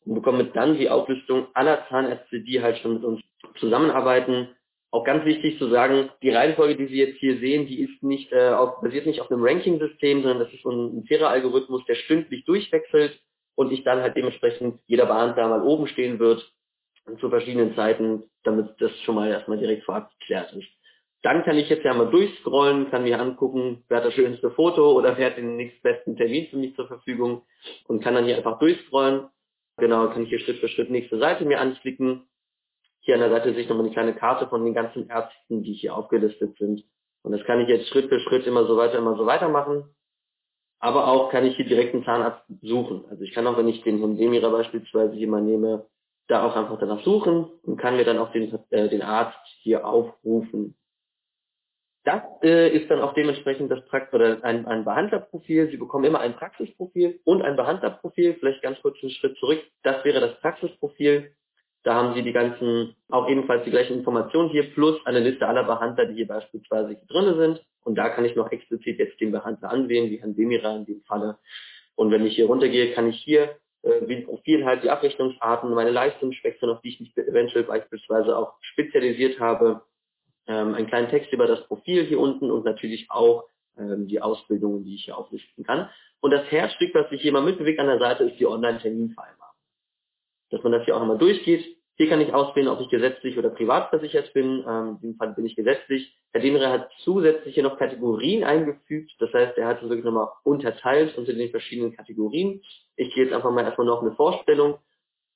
[0.06, 3.22] und bekomme dann die Auflistung aller Zahnärzte, die halt schon mit uns
[3.60, 4.50] zusammenarbeiten.
[4.91, 8.32] Auch ganz wichtig zu sagen, die Reihenfolge, die Sie jetzt hier sehen, die ist nicht
[8.32, 11.96] äh, auf, basiert nicht auf einem Ranking-System, sondern das ist ein, ein fairer Algorithmus, der
[11.96, 13.20] stündlich durchwechselt
[13.56, 16.52] und ich dann halt dementsprechend jeder Behandler mal oben stehen wird
[17.20, 20.68] zu verschiedenen Zeiten, damit das schon mal erstmal direkt vorab geklärt ist.
[21.22, 24.91] Dann kann ich jetzt ja mal durchscrollen, kann mir angucken, wer hat das schönste Foto
[24.91, 27.44] oder wer hat den nächstbesten Termin für mich zur Verfügung
[27.88, 29.28] und kann dann hier einfach durchscrollen.
[29.78, 32.28] Genau, kann ich hier Schritt für Schritt nächste Seite mir anklicken.
[33.02, 35.74] Hier an der Seite sehe ich nochmal eine kleine Karte von den ganzen Ärzten, die
[35.74, 36.84] hier aufgelistet sind.
[37.24, 39.96] Und das kann ich jetzt Schritt für Schritt immer so weiter, immer so weiter machen.
[40.80, 43.06] Aber auch kann ich hier direkt einen Zahnarzt suchen.
[43.10, 45.86] Also ich kann auch, wenn ich den Herrn Demira beispielsweise hier mal nehme,
[46.28, 49.86] da auch einfach danach suchen und kann mir dann auch den, äh, den Arzt hier
[49.88, 50.76] aufrufen.
[52.04, 55.72] Das äh, ist dann auch dementsprechend das Prax oder ein, ein Behandlerprofil.
[55.72, 58.36] Sie bekommen immer ein Praxisprofil und ein Behandlerprofil.
[58.36, 59.64] Vielleicht ganz kurz einen Schritt zurück.
[59.82, 61.32] Das wäre das Praxisprofil.
[61.84, 65.64] Da haben Sie die ganzen, auch ebenfalls die gleichen Informationen hier, plus eine Liste aller
[65.64, 67.66] Behandler, die hier beispielsweise hier drin sind.
[67.86, 71.02] Und da kann ich noch explizit jetzt den Behandler anwählen, wie Herrn Demira in dem
[71.04, 71.38] Falle.
[71.95, 75.74] Und wenn ich hier runtergehe, kann ich hier äh, wie ein Profil halt die Abrechnungsarten,
[75.74, 79.84] meine Leistungsspektren, auf die ich mich eventuell beispielsweise auch spezialisiert habe,
[80.48, 83.45] ähm, einen kleinen Text über das Profil hier unten und natürlich auch
[83.78, 85.89] ähm, die Ausbildungen, die ich hier auflisten kann.
[86.19, 89.56] Und das Herzstück, was sich hier mal mitbewegt an der Seite, ist die Online-Terminvereinbarung.
[90.50, 91.78] Dass man das hier auch nochmal durchgeht.
[91.98, 94.63] Hier kann ich auswählen, ob ich gesetzlich oder privat versichert bin.
[94.67, 96.17] Ähm, in diesem Fall bin ich gesetzlich.
[96.36, 99.10] Herr Demerer hat zusätzlich hier noch Kategorien eingefügt.
[99.19, 102.62] Das heißt, er hat es wirklich nochmal unterteilt unter den verschiedenen Kategorien.
[102.98, 104.78] Ich gehe jetzt einfach mal erstmal noch eine Vorstellung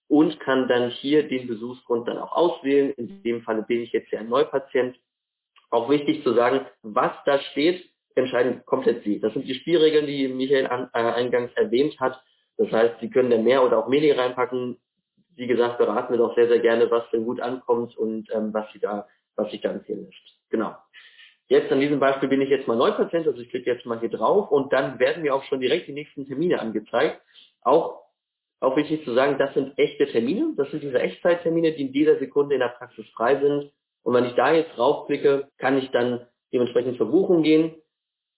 [0.10, 2.92] und kann dann hier den Besuchsgrund dann auch auswählen.
[2.98, 5.00] In dem Fall bin ich jetzt hier ein Neupatient.
[5.70, 9.22] Auch wichtig zu sagen, was da steht, entscheiden komplett Sie.
[9.22, 12.22] Das sind die Spielregeln, die Michael an, äh, eingangs erwähnt hat.
[12.58, 14.78] Das heißt, Sie können da mehr oder auch weniger reinpacken.
[15.38, 18.70] Wie gesagt, beraten wir doch sehr, sehr gerne, was denn gut ankommt und ähm, was
[18.74, 19.08] Sie da,
[19.38, 20.40] was sich da empfehlen lässt.
[20.50, 20.76] Genau.
[21.50, 24.10] Jetzt an diesem Beispiel bin ich jetzt mal Neupatient, also ich klicke jetzt mal hier
[24.10, 27.22] drauf und dann werden mir auch schon direkt die nächsten Termine angezeigt.
[27.62, 28.10] Auch
[28.62, 30.54] auch wichtig zu sagen, das sind echte Termine.
[30.58, 33.72] Das sind diese Echtzeittermine, die in dieser Sekunde in der Praxis frei sind.
[34.04, 37.76] Und wenn ich da jetzt draufklicke, kann ich dann dementsprechend zur Buchung gehen.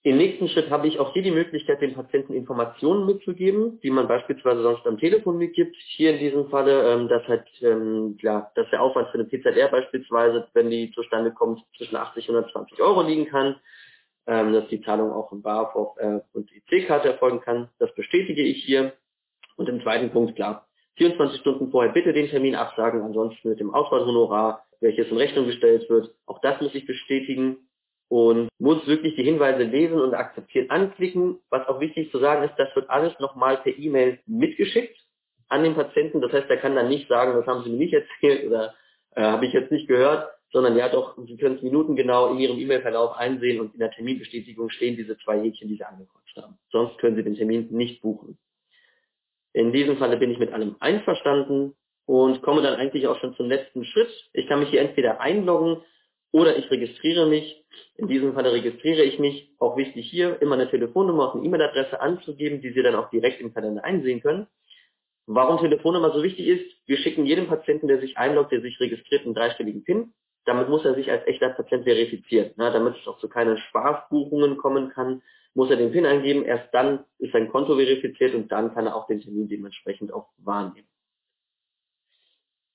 [0.04, 4.08] Im nächsten Schritt habe ich auch hier die Möglichkeit, den Patienten Informationen mitzugeben, die man
[4.08, 5.76] beispielsweise sonst am Telefon mitgibt.
[5.76, 9.68] Hier in diesem Falle, ähm, dass halt, ähm, ja, dass der Aufwand für eine PZR
[9.68, 13.54] beispielsweise, wenn die zustande kommt, zwischen 80 und 120 Euro liegen kann,
[14.26, 17.68] ähm, dass die Zahlung auch im Bar äh, und IC-Karte erfolgen kann.
[17.78, 18.94] Das bestätige ich hier.
[19.56, 23.72] Und im zweiten Punkt, klar, 24 Stunden vorher bitte den Termin absagen, ansonsten mit dem
[23.72, 26.12] Auswahlhonorar, welches in Rechnung gestellt wird.
[26.26, 27.68] Auch das muss ich bestätigen
[28.08, 31.38] und muss wirklich die Hinweise lesen und akzeptieren, anklicken.
[31.50, 34.96] Was auch wichtig zu sagen ist, das wird alles nochmal per E-Mail mitgeschickt
[35.48, 36.20] an den Patienten.
[36.20, 38.74] Das heißt, er kann dann nicht sagen, das haben Sie mir nicht erzählt oder
[39.14, 42.58] äh, habe ich jetzt nicht gehört, sondern ja doch, Sie können es minutengenau in Ihrem
[42.58, 46.58] E-Mail-Verlauf einsehen und in der Terminbestätigung stehen diese zwei Häkchen, die Sie angekreuzt haben.
[46.70, 48.38] Sonst können Sie den Termin nicht buchen.
[49.54, 51.74] In diesem Falle bin ich mit allem einverstanden
[52.06, 54.10] und komme dann eigentlich auch schon zum letzten Schritt.
[54.32, 55.82] Ich kann mich hier entweder einloggen
[56.32, 57.64] oder ich registriere mich.
[57.96, 59.50] In diesem Falle registriere ich mich.
[59.58, 63.40] Auch wichtig hier, immer eine Telefonnummer und eine E-Mail-Adresse anzugeben, die Sie dann auch direkt
[63.40, 64.46] im Kalender einsehen können.
[65.26, 69.24] Warum Telefonnummer so wichtig ist, wir schicken jedem Patienten, der sich einloggt, der sich registriert,
[69.24, 70.12] einen dreistelligen PIN.
[70.44, 74.56] Damit muss er sich als echter Patient verifizieren, ne, damit es auch zu keinen Spaßbuchungen
[74.56, 75.22] kommen kann
[75.54, 78.96] muss er den PIN eingeben, erst dann ist sein Konto verifiziert und dann kann er
[78.96, 80.88] auch den Termin dementsprechend auch wahrnehmen.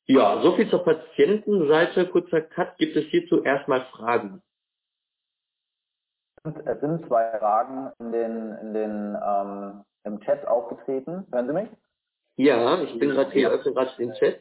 [0.08, 2.08] Ja, soviel zur Patientenseite.
[2.08, 2.78] Kurzer Cut.
[2.78, 4.42] Gibt es hierzu erstmal Fragen?
[6.44, 11.26] Es sind zwei Fragen in den, in den, ähm, im Chat aufgetreten.
[11.30, 11.70] Hören Sie mich?
[12.38, 14.40] Ja, ich bin gerade hier, öffne gerade den Chat.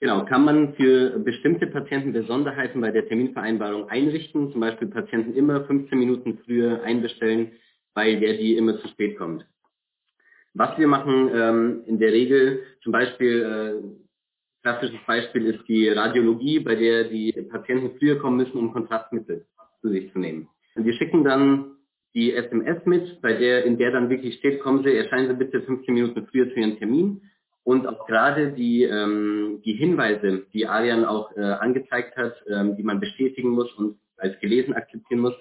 [0.00, 5.64] Genau, kann man für bestimmte Patienten Besonderheiten bei der Terminvereinbarung einrichten, zum Beispiel Patienten immer
[5.64, 7.52] 15 Minuten früher einbestellen,
[7.94, 9.44] weil der die immer zu spät kommt.
[10.54, 14.08] Was wir machen ähm, in der Regel, zum Beispiel, äh,
[14.62, 19.46] klassisches Beispiel ist die Radiologie, bei der die Patienten früher kommen müssen, um Kontrastmittel
[19.80, 20.48] zu sich zu nehmen.
[20.74, 21.76] Und wir schicken dann
[22.14, 25.62] die SMS mit, bei der, in der dann wirklich steht, kommen Sie, erscheinen Sie bitte
[25.62, 27.22] 15 Minuten früher zu Ihrem Termin
[27.64, 32.82] und auch gerade die, ähm, die Hinweise, die Arian auch äh, angezeigt hat, ähm, die
[32.82, 35.34] man bestätigen muss und als gelesen akzeptieren muss,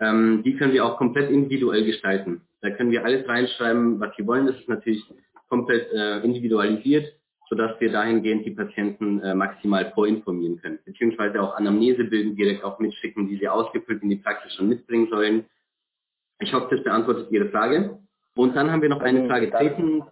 [0.00, 2.42] ähm, die können wir auch komplett individuell gestalten.
[2.62, 4.46] Da können wir alles reinschreiben, was sie wollen.
[4.46, 5.04] Das ist natürlich
[5.48, 7.12] komplett äh, individualisiert,
[7.48, 10.78] sodass wir dahingehend die Patienten äh, maximal vorinformieren können.
[10.84, 15.44] Beziehungsweise auch Anamnesebögen direkt auch mitschicken, die sie ausgefüllt in die Praxis schon mitbringen sollen.
[16.38, 17.98] Ich hoffe, das beantwortet Ihre Frage.
[18.36, 20.04] Und dann haben wir noch eine Frage treten.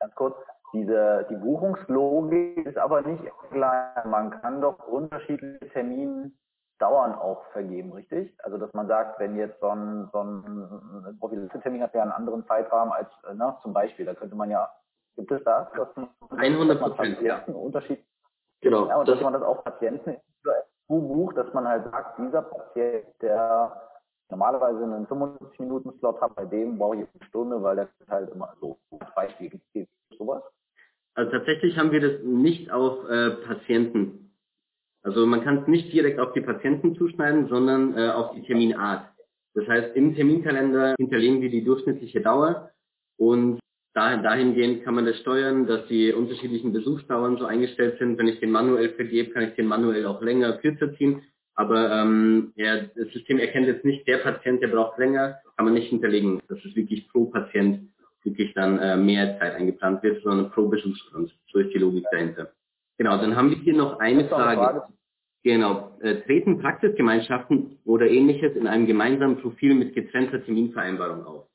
[0.00, 0.36] Ganz kurz,
[0.72, 4.04] diese, die Buchungslogik ist aber nicht gleich.
[4.06, 5.68] Man kann doch unterschiedliche
[6.78, 8.32] Termindauern auch vergeben, richtig?
[8.42, 12.46] Also, dass man sagt, wenn jetzt so ein, so ein Prophylaxe-Termin hat ja einen anderen
[12.46, 14.70] Zeitrahmen als, ne, zum Beispiel, da könnte man ja,
[15.16, 15.68] gibt es das?
[15.72, 17.42] Dass man, 100 Prozent, ja.
[17.46, 18.04] Unterschied,
[18.60, 18.88] genau.
[18.88, 20.16] Ja, und das dass man das auch Patienten
[20.88, 23.80] bucht, dass man halt sagt, dieser Patient, der
[24.30, 28.78] normalerweise einen 55-Minuten-Slot hat, bei dem brauche ich eine Stunde, weil das halt immer so
[28.98, 30.42] als Beispiel gibt sowas.
[31.14, 34.21] Also tatsächlich haben wir das nicht auf äh, Patienten.
[35.02, 39.08] Also man kann es nicht direkt auf die Patienten zuschneiden, sondern äh, auf die Terminart.
[39.54, 42.70] Das heißt, im Terminkalender hinterlegen wir die durchschnittliche Dauer
[43.18, 43.60] und
[43.94, 48.18] dahingehend kann man das steuern, dass die unterschiedlichen Besuchsdauern so eingestellt sind.
[48.18, 51.22] Wenn ich den manuell vergebe, kann ich den manuell auch länger, kürzer ziehen.
[51.54, 55.74] Aber ähm, ja, das System erkennt jetzt nicht, der Patient, der braucht länger, kann man
[55.74, 56.40] nicht hinterlegen.
[56.48, 57.90] Das ist wirklich pro Patient
[58.24, 61.34] wirklich dann äh, mehr Zeit eingeplant wird, sondern pro Besuchsgrund.
[61.52, 62.52] So ist die Logik dahinter.
[62.98, 64.60] Genau, dann haben wir hier noch eine Frage.
[64.60, 64.82] Frage.
[65.44, 71.46] Genau, äh, treten Praxisgemeinschaften oder ähnliches in einem gemeinsamen Profil mit getrennter Terminvereinbarung auf?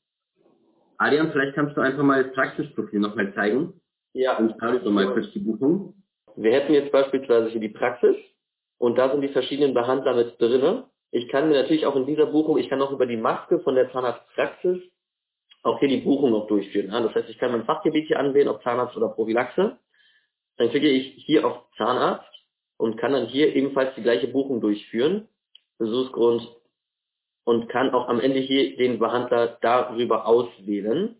[0.98, 3.80] Adrian, vielleicht kannst du einfach mal das Praxisprofil nochmal zeigen.
[4.12, 4.36] Ja.
[4.36, 5.94] Und startest nochmal kurz die Buchung.
[6.36, 8.16] Wir hätten jetzt beispielsweise hier die Praxis
[8.78, 10.84] und da sind die verschiedenen Behandler mit drinne.
[11.10, 13.74] Ich kann mir natürlich auch in dieser Buchung, ich kann auch über die Maske von
[13.74, 14.82] der Zahnarztpraxis
[15.62, 16.90] auch hier die Buchung noch durchführen.
[16.90, 19.78] Das heißt, ich kann mein Fachgebiet hier anwählen, ob Zahnarzt oder Prophylaxe.
[20.58, 22.28] Dann klicke ich hier auf Zahnarzt
[22.76, 25.28] und kann dann hier ebenfalls die gleiche Buchung durchführen,
[25.78, 26.48] Besuchsgrund,
[27.44, 31.16] und kann auch am Ende hier den Behandler darüber auswählen.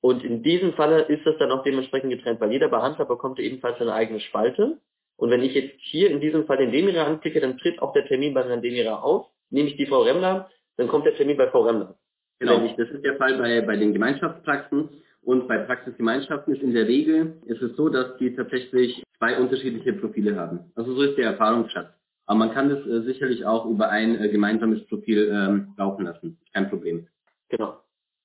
[0.00, 3.80] Und in diesem Falle ist das dann auch dementsprechend getrennt, weil jeder Behandler bekommt ebenfalls
[3.80, 4.78] eine eigene Spalte.
[5.16, 8.06] Und wenn ich jetzt hier in diesem Fall den Demira anklicke, dann tritt auch der
[8.06, 9.26] Termin bei Herrn Demira auf.
[9.50, 11.96] Nehme ich die Frau Remler, dann kommt der Termin bei Frau Remler.
[12.38, 14.90] Genau, das ist der Fall bei, bei den Gemeinschaftspraxen.
[15.26, 19.92] Und bei Praxisgemeinschaften ist in der Regel ist es so, dass die tatsächlich zwei unterschiedliche
[19.94, 20.70] Profile haben.
[20.76, 21.88] Also so ist der Erfahrungsschatz.
[22.26, 26.38] Aber man kann das äh, sicherlich auch über ein äh, gemeinsames Profil ähm, laufen lassen.
[26.54, 27.08] Kein Problem.
[27.48, 27.80] Genau.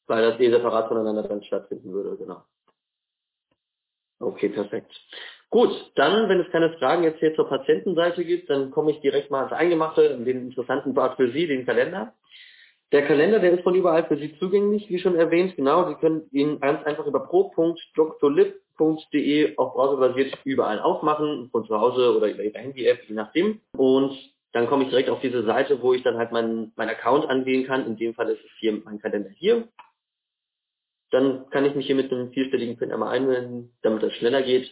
[0.05, 2.43] Weil das eh separat voneinander dann stattfinden würde, genau.
[4.19, 4.91] Okay, perfekt.
[5.49, 9.31] Gut, dann, wenn es keine Fragen jetzt hier zur Patientenseite gibt, dann komme ich direkt
[9.31, 12.13] mal ans Eingemachte, den interessanten Part für Sie, den Kalender.
[12.91, 15.56] Der Kalender, der ist von überall für Sie zugänglich, wie schon erwähnt.
[15.56, 18.58] Genau, Sie können ihn ganz einfach über pro.drlib.de
[19.58, 23.62] auch browserbasiert überall aufmachen, von zu Hause oder über Ihre Handy-App, je nachdem.
[23.77, 24.12] Und
[24.51, 27.65] dann komme ich direkt auf diese Seite, wo ich dann halt meinen mein Account anwählen
[27.65, 27.86] kann.
[27.86, 29.69] In dem Fall ist es hier mein Kalender hier.
[31.12, 34.69] Dann kann ich mich hier mit einem vierstelligen PIN einmal einwählen, damit das schneller geht.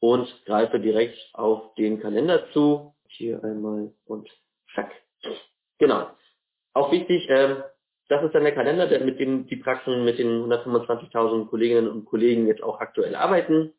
[0.00, 2.94] Und greife direkt auf den Kalender zu.
[3.08, 4.28] Hier einmal und
[4.74, 4.90] zack.
[5.78, 6.08] Genau.
[6.72, 7.56] Auch wichtig, äh,
[8.08, 12.06] das ist dann der Kalender, der, mit dem die Praxen mit den 125.000 Kolleginnen und
[12.06, 13.72] Kollegen jetzt auch aktuell arbeiten.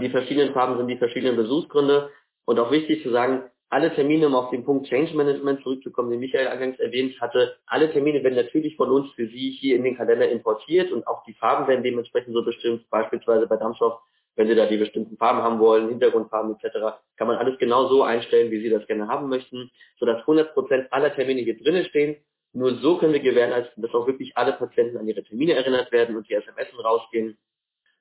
[0.00, 2.10] Die verschiedenen Farben sind die verschiedenen Besuchsgründe.
[2.44, 6.20] Und auch wichtig zu sagen, alle Termine, um auf den Punkt Change Management zurückzukommen, den
[6.20, 9.96] Michael eingangs erwähnt hatte, alle Termine werden natürlich von uns für Sie hier in den
[9.96, 14.00] Kalender importiert und auch die Farben werden dementsprechend so bestimmt, beispielsweise bei Dampfstoff,
[14.36, 18.04] wenn Sie da die bestimmten Farben haben wollen, Hintergrundfarben etc., kann man alles genau so
[18.04, 22.16] einstellen, wie Sie das gerne haben möchten, sodass 100% aller Termine hier drinnen stehen
[22.56, 26.16] nur so können wir gewährleisten, dass auch wirklich alle Patienten an ihre Termine erinnert werden
[26.16, 27.36] und die SMS rausgehen,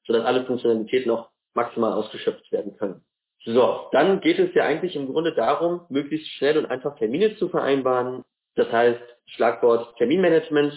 [0.05, 3.01] sodass alle Funktionalitäten auch maximal ausgeschöpft werden können.
[3.43, 7.49] So, dann geht es ja eigentlich im Grunde darum, möglichst schnell und einfach Termine zu
[7.49, 8.23] vereinbaren.
[8.55, 10.73] Das heißt, Schlagwort Terminmanagement.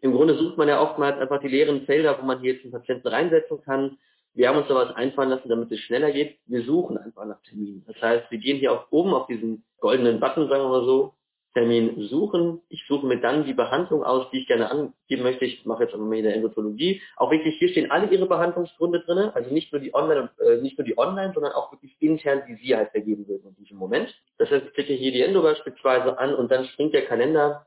[0.00, 2.72] Im Grunde sucht man ja oftmals einfach die leeren Felder, wo man hier jetzt einen
[2.72, 3.98] Patienten reinsetzen kann.
[4.34, 6.38] Wir haben uns da was einfallen lassen, damit es schneller geht.
[6.46, 7.84] Wir suchen einfach nach Terminen.
[7.88, 11.14] Das heißt, wir gehen hier auf oben auf diesen goldenen Button, sagen wir mal so,
[11.52, 12.60] Termin suchen.
[12.68, 15.44] Ich suche mir dann die Behandlung aus, die ich gerne angeben möchte.
[15.44, 17.02] Ich mache jetzt aber mal in der Endotologie.
[17.16, 20.78] Auch wirklich, hier stehen alle Ihre Behandlungsgründe drin, also nicht nur die Online, äh, nicht
[20.78, 24.14] nur die Online, sondern auch wirklich intern, die Sie halt vergeben würden in diesem Moment.
[24.38, 27.66] Das heißt, ich klicke hier die Endo beispielsweise an und dann springt der Kalender.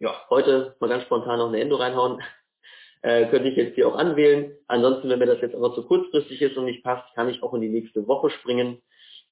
[0.00, 2.20] Ja, heute mal ganz spontan noch eine Endo reinhauen.
[3.06, 4.56] Äh, könnte ich jetzt hier auch anwählen.
[4.66, 7.52] Ansonsten, wenn mir das jetzt aber zu kurzfristig ist und nicht passt, kann ich auch
[7.52, 8.80] in die nächste Woche springen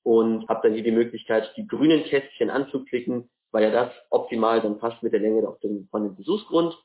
[0.02, 4.79] und habe dann hier die Möglichkeit, die grünen Kästchen anzuklicken weil ja das optimal dann
[4.79, 6.77] passt mit der Länge dem, von dem Besuchsgrund.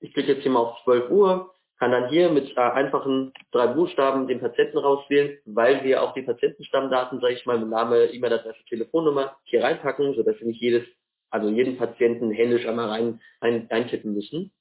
[0.00, 3.68] Ich klicke jetzt hier mal auf 12 Uhr, kann dann hier mit äh, einfachen drei
[3.68, 8.64] Buchstaben den Patienten rauswählen, weil wir auch die Patientenstammdaten, sage ich mal, mit Name, E-Mail-Adresse,
[8.68, 10.84] Telefonnummer hier reinpacken, sodass wir nicht jedes,
[11.30, 14.52] also jeden Patienten händisch einmal rein, rein eintippen müssen.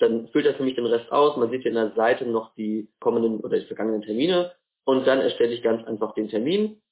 [0.00, 1.38] Dann füllt er für mich den Rest aus.
[1.38, 4.52] Man sieht hier in der Seite noch die kommenden oder die vergangenen Termine.
[4.84, 6.82] Und dann erstelle ich ganz einfach den Termin.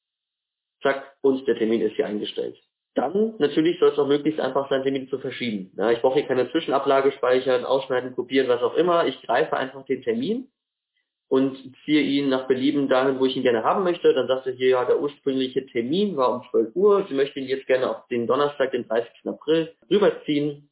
[0.83, 2.57] Zack, und der Termin ist hier eingestellt.
[2.95, 5.73] Dann natürlich soll es auch möglichst einfach sein, Termine zu verschieben.
[5.77, 9.07] Ja, ich brauche hier keine Zwischenablage speichern, ausschneiden, kopieren, was auch immer.
[9.07, 10.49] Ich greife einfach den Termin
[11.29, 14.15] und ziehe ihn nach Belieben dahin, wo ich ihn gerne haben möchte.
[14.15, 17.07] Dann sagt er hier, ja, der ursprüngliche Termin war um 12 Uhr.
[17.09, 19.11] Sie möchten ihn jetzt gerne auf den Donnerstag, den 30.
[19.27, 20.71] April, rüberziehen.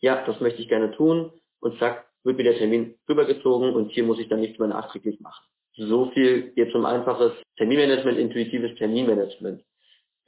[0.00, 1.32] Ja, das möchte ich gerne tun.
[1.60, 5.20] Und zack, wird mir der Termin rübergezogen und hier muss ich dann nichts mehr nachträglich
[5.20, 5.44] machen.
[5.76, 9.62] So viel jetzt um einfaches Terminmanagement, intuitives Terminmanagement.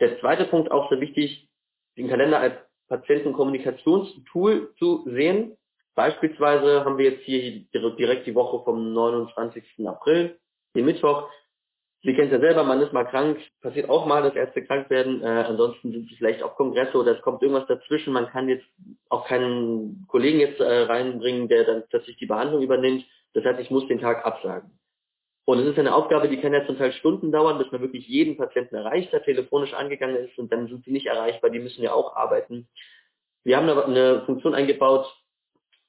[0.01, 1.49] Der zweite Punkt auch sehr wichtig,
[1.97, 2.55] den Kalender als
[2.89, 5.57] Patientenkommunikationstool zu sehen.
[5.95, 9.65] Beispielsweise haben wir jetzt hier direkt die Woche vom 29.
[9.87, 10.39] April,
[10.75, 11.29] den Mittwoch.
[12.03, 14.91] Sie kennen es ja selber, man ist mal krank, passiert auch mal, dass Ärzte krank
[14.91, 15.23] werden.
[15.23, 18.13] Äh, ansonsten sind sie vielleicht auf Kongresse oder es kommt irgendwas dazwischen.
[18.13, 18.67] Man kann jetzt
[19.09, 23.05] auch keinen Kollegen jetzt äh, reinbringen, der dann plötzlich die Behandlung übernimmt.
[23.33, 24.71] Das heißt, ich muss den Tag absagen.
[25.47, 28.09] Und es ist eine Aufgabe, die kann ja zum Teil Stunden dauern, bis man wirklich
[28.09, 31.85] jeden Patienten erreicht hat, telefonisch angegangen ist und dann sind sie nicht erreichbar, die müssen
[31.85, 32.67] ja auch arbeiten.
[33.45, 35.07] Wir haben aber eine Funktion eingebaut,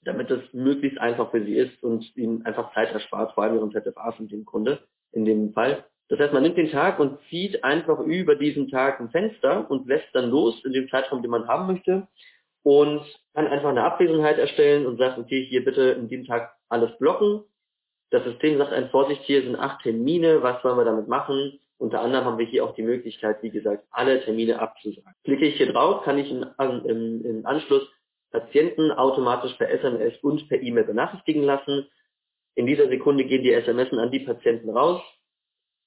[0.03, 3.71] damit es möglichst einfach für sie ist und ihnen einfach Zeit erspart, vor allem ihren
[3.71, 4.79] ZFAs und dem Kunde
[5.11, 5.83] in dem Fall.
[6.09, 9.87] Das heißt, man nimmt den Tag und zieht einfach über diesen Tag ein Fenster und
[9.87, 12.07] lässt dann los in dem Zeitraum, den man haben möchte
[12.61, 13.01] und
[13.33, 17.43] kann einfach eine Abwesenheit erstellen und sagt, okay, hier bitte in dem Tag alles blocken
[18.09, 21.59] das System sagt ein Vorsicht, hier sind acht Termine, was sollen wir damit machen?
[21.77, 25.13] Unter anderem haben wir hier auch die Möglichkeit, wie gesagt, alle Termine abzusagen.
[25.23, 27.87] Klicke ich hier drauf, kann ich im, im Anschluss
[28.31, 31.87] Patienten automatisch per SMS und per E-Mail benachrichtigen lassen.
[32.55, 35.01] In dieser Sekunde gehen die SMS an die Patienten raus.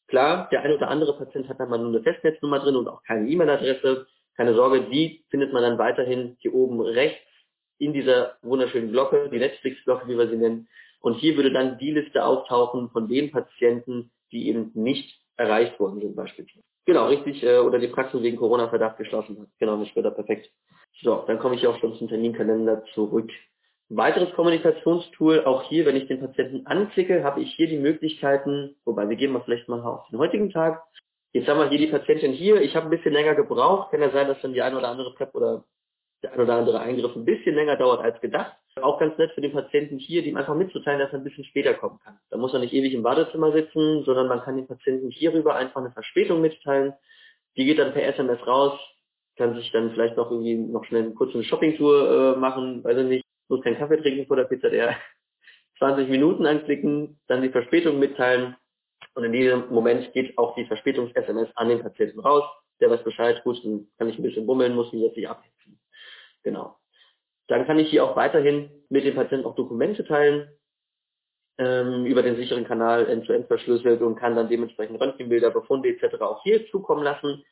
[0.06, 3.02] Klar, der ein oder andere Patient hat dann mal nur eine Festnetznummer drin und auch
[3.02, 4.06] keine E-Mail-Adresse.
[4.36, 7.26] Keine Sorge, die findet man dann weiterhin hier oben rechts
[7.78, 10.68] in dieser wunderschönen Glocke, die Netflix-Glocke, wie wir sie nennen.
[11.00, 16.00] Und hier würde dann die Liste auftauchen von den Patienten, die eben nicht erreicht worden
[16.00, 16.64] sind beispielsweise.
[16.86, 19.48] Genau, richtig, äh, oder die Praxis wegen Corona-Verdacht geschlossen hat.
[19.58, 20.50] Genau, wäre da perfekt.
[21.02, 23.30] So, dann komme ich auch schon zum Terminkalender zurück.
[23.88, 29.08] Weiteres Kommunikationstool, auch hier, wenn ich den Patienten anklicke, habe ich hier die Möglichkeiten, wobei
[29.08, 30.82] wir gehen mal vielleicht mal auf den heutigen Tag.
[31.32, 34.10] Jetzt haben wir hier die Patientin hier, ich habe ein bisschen länger gebraucht, kann ja
[34.10, 35.64] sein, dass dann die eine oder andere Prep oder
[36.22, 38.56] der ein oder andere Eingriff ein bisschen länger dauert als gedacht.
[38.80, 41.74] Auch ganz nett für den Patienten hier, dem einfach mitzuteilen, dass er ein bisschen später
[41.74, 42.18] kommen kann.
[42.30, 45.80] Da muss er nicht ewig im Badezimmer sitzen, sondern man kann den Patienten hierüber einfach
[45.80, 46.94] eine Verspätung mitteilen.
[47.56, 48.78] Die geht dann per SMS raus,
[49.36, 53.06] kann sich dann vielleicht noch irgendwie noch schnell eine kurze Shoppingtour äh, machen, weiß ich
[53.06, 54.96] nicht, muss keinen Kaffee trinken vor der Pizza, der
[55.78, 58.56] 20 Minuten anklicken, dann die Verspätung mitteilen
[59.14, 62.44] und in diesem Moment geht auch die Verspätungs-SMS an den Patienten raus.
[62.80, 65.59] Der weiß Bescheid, gut, dann kann ich ein bisschen bummeln, muss mich jetzt nicht abhetzen.
[66.42, 66.76] Genau.
[67.48, 70.48] Dann kann ich hier auch weiterhin mit dem Patienten auch Dokumente teilen
[71.58, 76.20] ähm, über den sicheren Kanal end-to-end verschlüsselt und kann dann dementsprechend Röntgenbilder, Befunde etc.
[76.20, 77.44] auch hier zukommen lassen.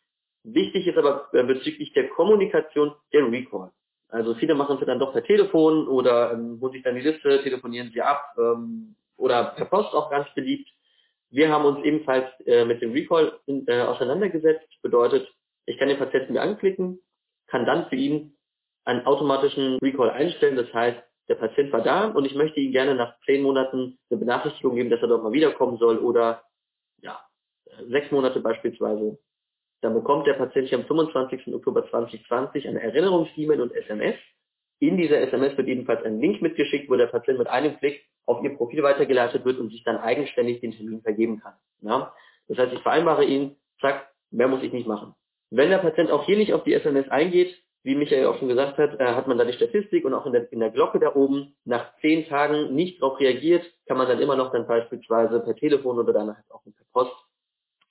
[0.45, 3.71] Wichtig ist aber äh, bezüglich der Kommunikation der Recall.
[4.09, 7.43] Also viele machen es dann doch per Telefon oder ähm, holen sich dann die Liste,
[7.43, 10.71] telefonieren sie ab ähm, oder per Post auch ganz beliebt.
[11.31, 14.67] Wir haben uns ebenfalls äh, mit dem Recall in, äh, auseinandergesetzt.
[14.81, 15.29] Bedeutet,
[15.67, 17.01] ich kann den Patienten mir anklicken,
[17.49, 18.38] kann dann für ihn
[18.89, 20.57] einen automatischen Recall einstellen.
[20.57, 20.99] Das heißt,
[21.29, 24.89] der Patient war da und ich möchte ihm gerne nach zehn Monaten eine Benachrichtigung geben,
[24.89, 26.43] dass er doch mal wiederkommen soll oder
[27.03, 27.21] ja,
[27.89, 29.19] sechs Monate beispielsweise.
[29.83, 31.55] Dann bekommt der Patient am 25.
[31.55, 34.17] Oktober 2020 eine Erinnerungs-E-Mail und SMS.
[34.81, 38.43] In dieser SMS wird ebenfalls ein Link mitgeschickt, wo der Patient mit einem Klick auf
[38.43, 41.55] ihr Profil weitergeleitet wird und sich dann eigenständig den Termin vergeben kann.
[41.83, 42.15] Ja?
[42.49, 45.15] Das heißt, ich vereinbare ihn, zack, mehr muss ich nicht machen.
[45.51, 48.79] Wenn der Patient auch hier nicht auf die SMS eingeht, wie Michael auch schon gesagt
[48.79, 51.15] hat, äh, hat man da die Statistik und auch in der, in der Glocke da
[51.15, 55.57] oben nach zehn Tagen nicht darauf reagiert, kann man dann immer noch dann beispielsweise per
[55.57, 57.17] Telefon oder dann halt auch per Post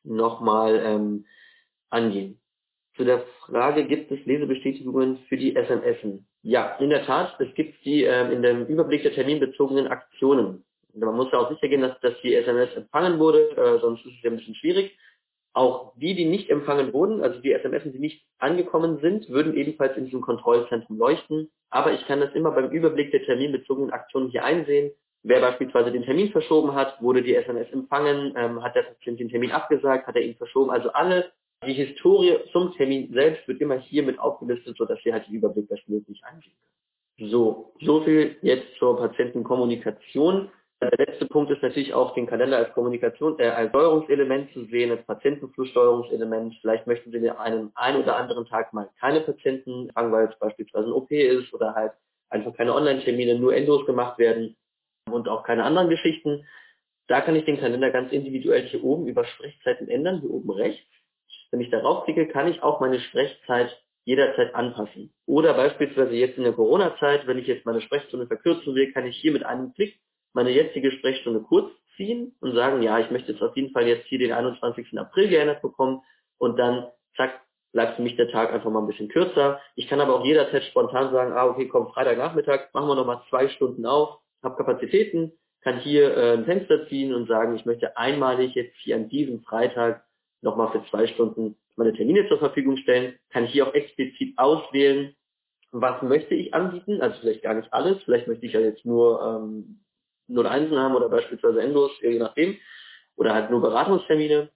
[0.03, 1.25] nochmal ähm,
[1.89, 2.39] angehen.
[2.95, 5.97] Zu der Frage, gibt es Lesebestätigungen für die SMS?
[6.41, 10.63] Ja, in der Tat, es gibt die ähm, in dem Überblick der terminbezogenen Aktionen.
[10.93, 14.13] Man muss ja auch sicher gehen, dass, dass die SMS empfangen wurde, äh, sonst ist
[14.13, 14.97] es ja ein bisschen schwierig.
[15.57, 19.97] Auch die, die nicht empfangen wurden, also die SMS, die nicht angekommen sind, würden ebenfalls
[19.97, 21.49] in diesem Kontrollzentrum leuchten.
[21.71, 24.91] Aber ich kann das immer beim Überblick der terminbezogenen Aktionen hier einsehen.
[25.23, 29.29] Wer beispielsweise den Termin verschoben hat, wurde die SMS empfangen, ähm, hat der Patient den
[29.29, 30.69] Termin abgesagt, hat er ihn verschoben.
[30.69, 31.31] Also alle,
[31.65, 35.67] die Historie zum Termin selbst wird immer hier mit aufgelistet, sodass wir halt den Überblick
[35.67, 36.53] bestmöglich einsehen
[37.17, 37.31] können.
[37.31, 40.51] So, so viel jetzt zur Patientenkommunikation.
[40.79, 44.91] Der letzte Punkt ist natürlich auch den Kalender als Kommunikation, äh, als Steuerungselement zu sehen,
[44.91, 46.55] als Patientenflusssteuerungselement.
[46.61, 50.87] Vielleicht möchten Sie einen einen oder anderen Tag mal keine Patienten fangen, weil es beispielsweise
[50.87, 51.93] ein OP ist oder halt
[52.29, 54.55] einfach keine Online-Termine, nur Endos gemacht werden
[55.09, 56.45] und auch keine anderen Geschichten.
[57.07, 60.85] Da kann ich den Kalender ganz individuell hier oben über Sprechzeiten ändern, hier oben rechts.
[61.49, 65.11] Wenn ich darauf klicke, kann ich auch meine Sprechzeit jederzeit anpassen.
[65.25, 69.17] Oder beispielsweise jetzt in der Corona-Zeit, wenn ich jetzt meine Sprechstunde verkürzen will, kann ich
[69.17, 69.99] hier mit einem Klick
[70.33, 74.05] meine jetzige Sprechstunde kurz ziehen und sagen, ja, ich möchte jetzt auf jeden Fall jetzt
[74.07, 74.97] hier den 21.
[74.97, 76.01] April geändert bekommen
[76.37, 77.41] und dann, zack,
[77.73, 79.59] bleibt für mich der Tag einfach mal ein bisschen kürzer.
[79.75, 83.49] Ich kann aber auch jederzeit spontan sagen, ah, okay, komm, Freitagnachmittag, machen wir nochmal zwei
[83.49, 88.55] Stunden auf, habe Kapazitäten, kann hier äh, ein Fenster ziehen und sagen, ich möchte einmalig
[88.55, 90.03] jetzt hier an diesem Freitag
[90.41, 95.15] nochmal für zwei Stunden meine Termine zur Verfügung stellen, kann hier auch explizit auswählen,
[95.71, 99.21] was möchte ich anbieten, also vielleicht gar nicht alles, vielleicht möchte ich ja jetzt nur
[99.21, 99.81] ähm,
[100.29, 102.57] 01 haben oder beispielsweise Endos, je nachdem.
[103.15, 104.49] Oder halt nur Beratungstermine.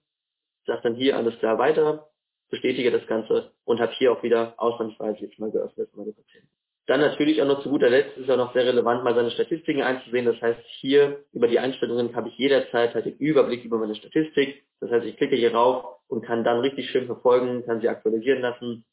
[0.66, 2.08] Sag dann hier alles klar weiter,
[2.50, 6.48] bestätige das Ganze und habe hier auch wieder ausnahmsweise jetzt mal geöffnet meine Patienten.
[6.86, 9.82] Dann natürlich auch noch zu guter Letzt ist ja noch sehr relevant, mal seine Statistiken
[9.82, 10.26] einzusehen.
[10.26, 14.64] Das heißt, hier über die Einstellungen habe ich jederzeit halt den Überblick über meine Statistik.
[14.80, 18.42] Das heißt, ich klicke hier rauf und kann dann richtig schön verfolgen, kann sie aktualisieren
[18.42, 18.84] lassen.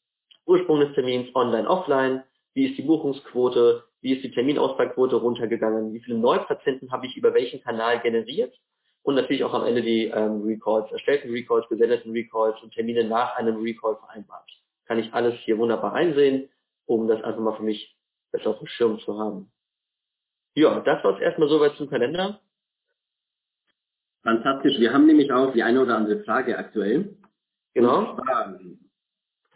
[0.46, 2.22] Ursprung des Termins online, offline.
[2.54, 3.84] Wie ist die Buchungsquote?
[4.00, 5.92] Wie ist die Terminausfallquote runtergegangen?
[5.92, 8.54] Wie viele Neupatienten habe ich über welchen Kanal generiert?
[9.02, 13.36] Und natürlich auch am Ende die ähm, Recalls, erstellten Recalls, gesendeten Recalls und Termine nach
[13.36, 14.48] einem Recall vereinbart.
[14.86, 16.50] Kann ich alles hier wunderbar einsehen
[16.90, 17.96] um das einfach mal für mich
[18.32, 19.52] besser auf dem Schirm zu haben.
[20.54, 22.40] Ja, das war es erstmal soweit zum Kalender.
[24.22, 24.78] Fantastisch.
[24.78, 27.16] Wir haben nämlich auch die eine oder andere Frage aktuell.
[27.74, 28.18] Genau.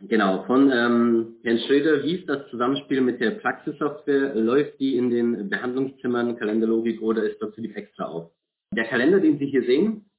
[0.09, 4.35] Genau, von ähm, Herrn Schröder, wie ist das Zusammenspiel mit der Praxissoftware?
[4.35, 8.31] Läuft die in den Behandlungszimmern Kalenderlogik oder ist das für die extra auf?
[8.73, 10.11] Der Kalender, den Sie hier sehen,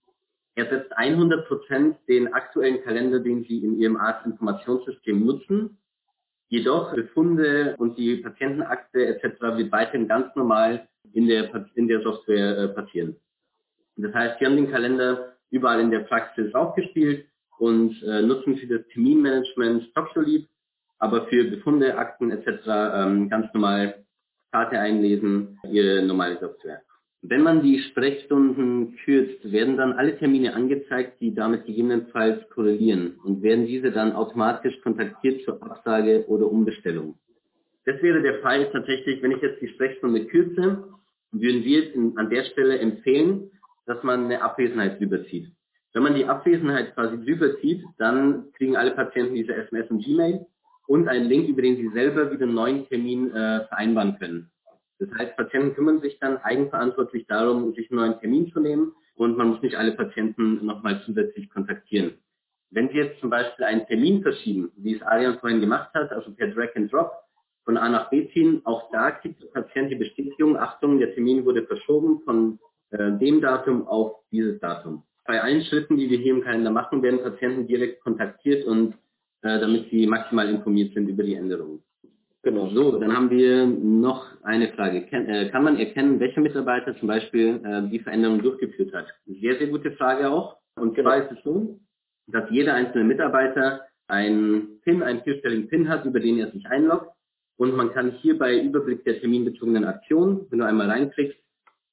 [0.56, 5.78] ersetzt 100% den aktuellen Kalender, den Sie in Ihrem Arztinformationssystem nutzen.
[6.48, 9.42] Jedoch Befunde und die Patientenakte etc.
[9.58, 13.16] wird weiterhin ganz normal in der, in der Software äh, passieren.
[13.98, 17.26] Das heißt, wir haben den Kalender überall in der Praxis aufgespielt
[17.60, 20.48] und äh, nutzen für das Terminmanagement Doctolib,
[21.00, 22.48] aber für Befunde, Akten etc.
[22.68, 24.06] Ähm, ganz normal
[24.52, 26.82] Karte einlesen, ihre normale Software.
[27.22, 33.42] Wenn man die Sprechstunden kürzt, werden dann alle Termine angezeigt, die damit gegebenenfalls korrelieren und
[33.42, 37.18] werden diese dann automatisch kontaktiert zur Absage oder Umbestellung.
[37.86, 40.84] Das wäre der Fall tatsächlich, wenn ich jetzt die Sprechstunde kürze,
[41.32, 41.84] würden wir
[42.18, 43.52] an der Stelle empfehlen,
[43.88, 45.52] dass man eine Abwesenheit überzieht.
[45.96, 50.46] Wenn man die Abwesenheit quasi überzieht, dann kriegen alle Patienten diese SMS und Gmail
[50.88, 54.52] und einen Link, über den sie selber wieder einen neuen Termin äh, vereinbaren können.
[55.00, 59.38] Das heißt, Patienten kümmern sich dann eigenverantwortlich darum, sich einen neuen Termin zu nehmen und
[59.38, 62.16] man muss nicht alle Patienten nochmal zusätzlich kontaktieren.
[62.72, 66.30] Wenn Sie jetzt zum Beispiel einen Termin verschieben, wie es Arian vorhin gemacht hat, also
[66.36, 67.14] per Drag and Drop
[67.64, 71.46] von A nach B ziehen, auch da kriegt der Patient die Bestätigung, Achtung, der Termin
[71.46, 75.02] wurde verschoben von äh, dem Datum auf dieses Datum.
[75.26, 78.94] Bei allen Schritten, die wir hier im Kalender machen, werden Patienten direkt kontaktiert und
[79.42, 81.82] äh, damit sie maximal informiert sind über die Änderungen.
[82.44, 82.70] Genau.
[82.70, 85.08] So, dann haben wir noch eine Frage.
[85.08, 89.08] Kann, äh, kann man erkennen, welcher Mitarbeiter zum Beispiel äh, die Veränderung durchgeführt hat?
[89.26, 90.58] Sehr, sehr gute Frage auch.
[90.76, 91.10] Und genau.
[91.10, 91.80] zwar ist es so,
[92.28, 97.10] dass jeder einzelne Mitarbeiter einen PIN, einen vierstelligen PIN hat, über den er sich einloggt.
[97.58, 101.40] Und man kann hier bei Überblick der terminbezogenen Aktionen, wenn du einmal reinklickst,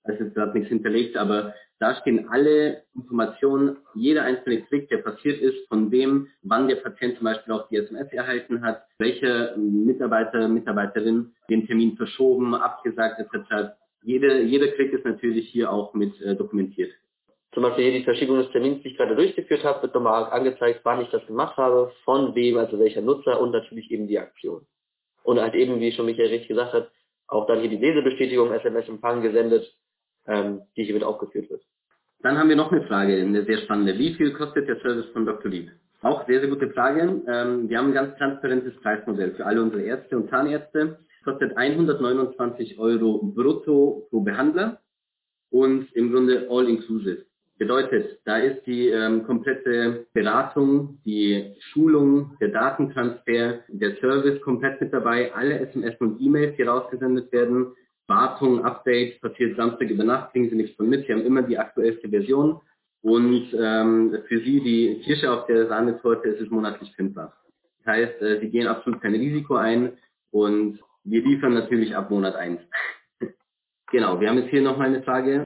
[0.04, 4.98] da ist jetzt gerade nichts hinterlegt, aber da stehen alle Informationen, jeder einzelne Klick, der
[4.98, 9.56] passiert ist, von dem, wann der Patient zum Beispiel auch die SMS erhalten hat, welche
[9.56, 13.72] Mitarbeiter, Mitarbeiterin den Termin verschoben, abgesagt etc.
[14.04, 16.92] Jede, jeder Klick ist natürlich hier auch mit äh, dokumentiert.
[17.52, 20.82] Zum Beispiel hier die Verschiebung des Termins, die ich gerade durchgeführt habe, wird nochmal angezeigt,
[20.84, 24.64] wann ich das gemacht habe, von wem, also welcher Nutzer und natürlich eben die Aktion.
[25.24, 26.92] Und halt eben, wie schon Michael richtig gesagt hat,
[27.26, 29.68] auch dann hier die Lesebestätigung, SMS-Empfang gesendet,
[30.26, 31.62] ähm, die hier aufgeführt wird.
[32.22, 33.98] Dann haben wir noch eine Frage, eine sehr spannende.
[33.98, 35.50] Wie viel kostet der Service von Dr.
[35.50, 35.70] Lieb?
[36.02, 37.22] Auch sehr, sehr gute Frage.
[37.26, 40.98] Ähm, wir haben ein ganz transparentes Preismodell für alle unsere Ärzte und Zahnärzte.
[41.24, 44.80] Kostet 129 Euro brutto pro Behandler
[45.50, 47.24] und im Grunde all inclusive.
[47.58, 54.92] Bedeutet, da ist die ähm, komplette Beratung, die Schulung, der Datentransfer, der Service komplett mit
[54.92, 57.72] dabei, alle SMS und E-Mails, die rausgesendet werden,
[58.06, 61.06] Wartung, Update, passiert Samstag über Nacht, kriegen Sie nichts von mit.
[61.06, 62.60] Sie haben immer die aktuellste Version.
[63.02, 67.36] Und ähm, für Sie die Kirsche auf der Sahnetorte ist es monatlich kündbar.
[67.78, 69.98] Das heißt, äh, Sie gehen absolut kein Risiko ein
[70.30, 72.60] und wir liefern natürlich ab Monat 1.
[73.90, 75.44] genau, wir haben jetzt hier nochmal eine Frage.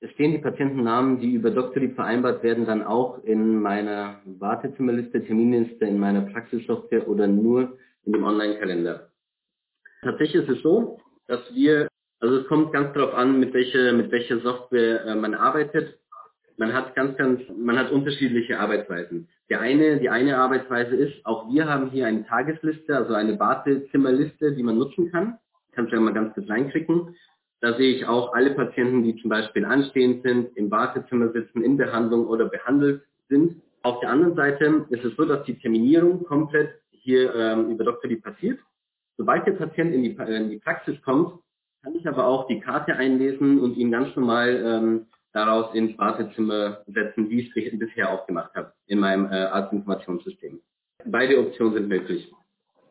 [0.00, 5.84] Es stehen die Patientennamen, die über Doctolib vereinbart werden, dann auch in meiner Wartezimmerliste, Terminliste,
[5.84, 9.10] in meiner Praxissoftware oder nur in dem Online-Kalender.
[10.02, 11.88] Tatsächlich ist es so, dass wir,
[12.20, 15.98] also es kommt ganz darauf an, mit welcher, mit welcher Software äh, man arbeitet.
[16.56, 19.28] Man hat ganz, ganz, man hat unterschiedliche Arbeitsweisen.
[19.48, 24.52] Der eine, die eine Arbeitsweise ist, auch wir haben hier eine Tagesliste, also eine Wartezimmerliste,
[24.54, 25.38] die man nutzen kann.
[25.72, 27.14] Kannst du ja mal ganz kurz reinklicken.
[27.60, 31.76] Da sehe ich auch alle Patienten, die zum Beispiel anstehend sind, im Wartezimmer sitzen, in
[31.76, 33.62] Behandlung oder behandelt sind.
[33.82, 37.98] Auf der anderen Seite ist es so, dass die Terminierung komplett hier ähm, über.
[38.08, 38.58] Die passiert.
[39.16, 41.40] Sobald der Patient in die, in die Praxis kommt,
[41.82, 46.82] kann ich aber auch die Karte einlesen und ihn ganz normal ähm, daraus ins Wartezimmer
[46.86, 50.60] setzen, wie ich es bisher auch gemacht habe in meinem äh, Arztinformationssystem.
[51.04, 52.32] Beide Optionen sind möglich.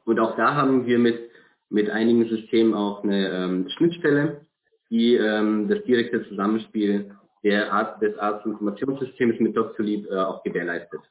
[0.05, 1.29] Und auch da haben wir mit,
[1.69, 4.45] mit einigen Systemen auch eine ähm, Schnittstelle,
[4.89, 11.01] die ähm, das direkte Zusammenspiel der Arzt, des Arztinformationssystems mit Doctolib äh, auch gewährleistet.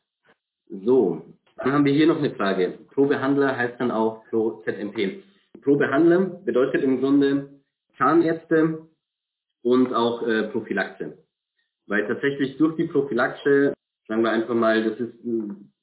[0.68, 1.22] So,
[1.64, 2.78] dann haben wir hier noch eine Frage.
[2.92, 5.22] Pro Behandler heißt dann auch Pro ZMP.
[5.62, 7.60] pro Behandler bedeutet im Grunde
[7.96, 8.86] Zahnärzte
[9.62, 11.18] und auch äh, Prophylaxe.
[11.86, 13.72] Weil tatsächlich durch die Prophylaxe,
[14.06, 15.14] sagen wir einfach mal, das ist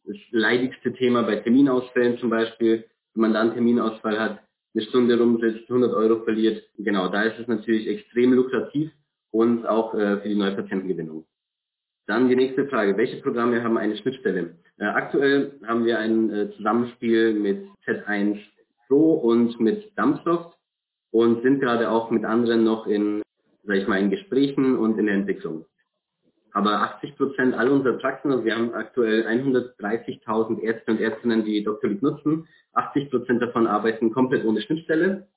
[0.04, 4.40] das leidigste Thema bei Terminausfällen zum Beispiel, wenn man da einen Terminausfall hat,
[4.74, 6.64] eine Stunde rumsitzt, 100 Euro verliert.
[6.78, 8.92] Genau, da ist es natürlich extrem lukrativ
[9.32, 11.26] und auch äh, für die Neupatientengewinnung.
[12.08, 12.98] Dann die nächste Frage.
[12.98, 14.56] Welche Programme haben eine Schnittstelle?
[14.78, 18.40] Äh, aktuell haben wir ein äh, Zusammenspiel mit Z1
[18.88, 20.58] Pro und mit Dumpsoft
[21.12, 23.22] und sind gerade auch mit anderen noch in,
[23.64, 25.66] sag ich mal, in Gesprächen und in der Entwicklung.
[26.54, 31.60] Aber 80 Prozent all unserer Praxen, also wir haben aktuell 130.000 Ärzte und Ärztinnen, die.
[31.60, 32.48] League nutzen.
[32.74, 35.28] 80 Prozent davon arbeiten komplett ohne Schnittstelle.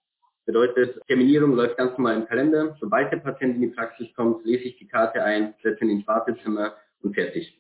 [0.47, 2.77] Bedeutet, Terminierung läuft ganz normal im Kalender.
[2.79, 6.07] Sobald der Patient in die Praxis kommt, lese ich die Karte ein, setze ihn ins
[6.07, 7.59] Wartezimmer und fertig.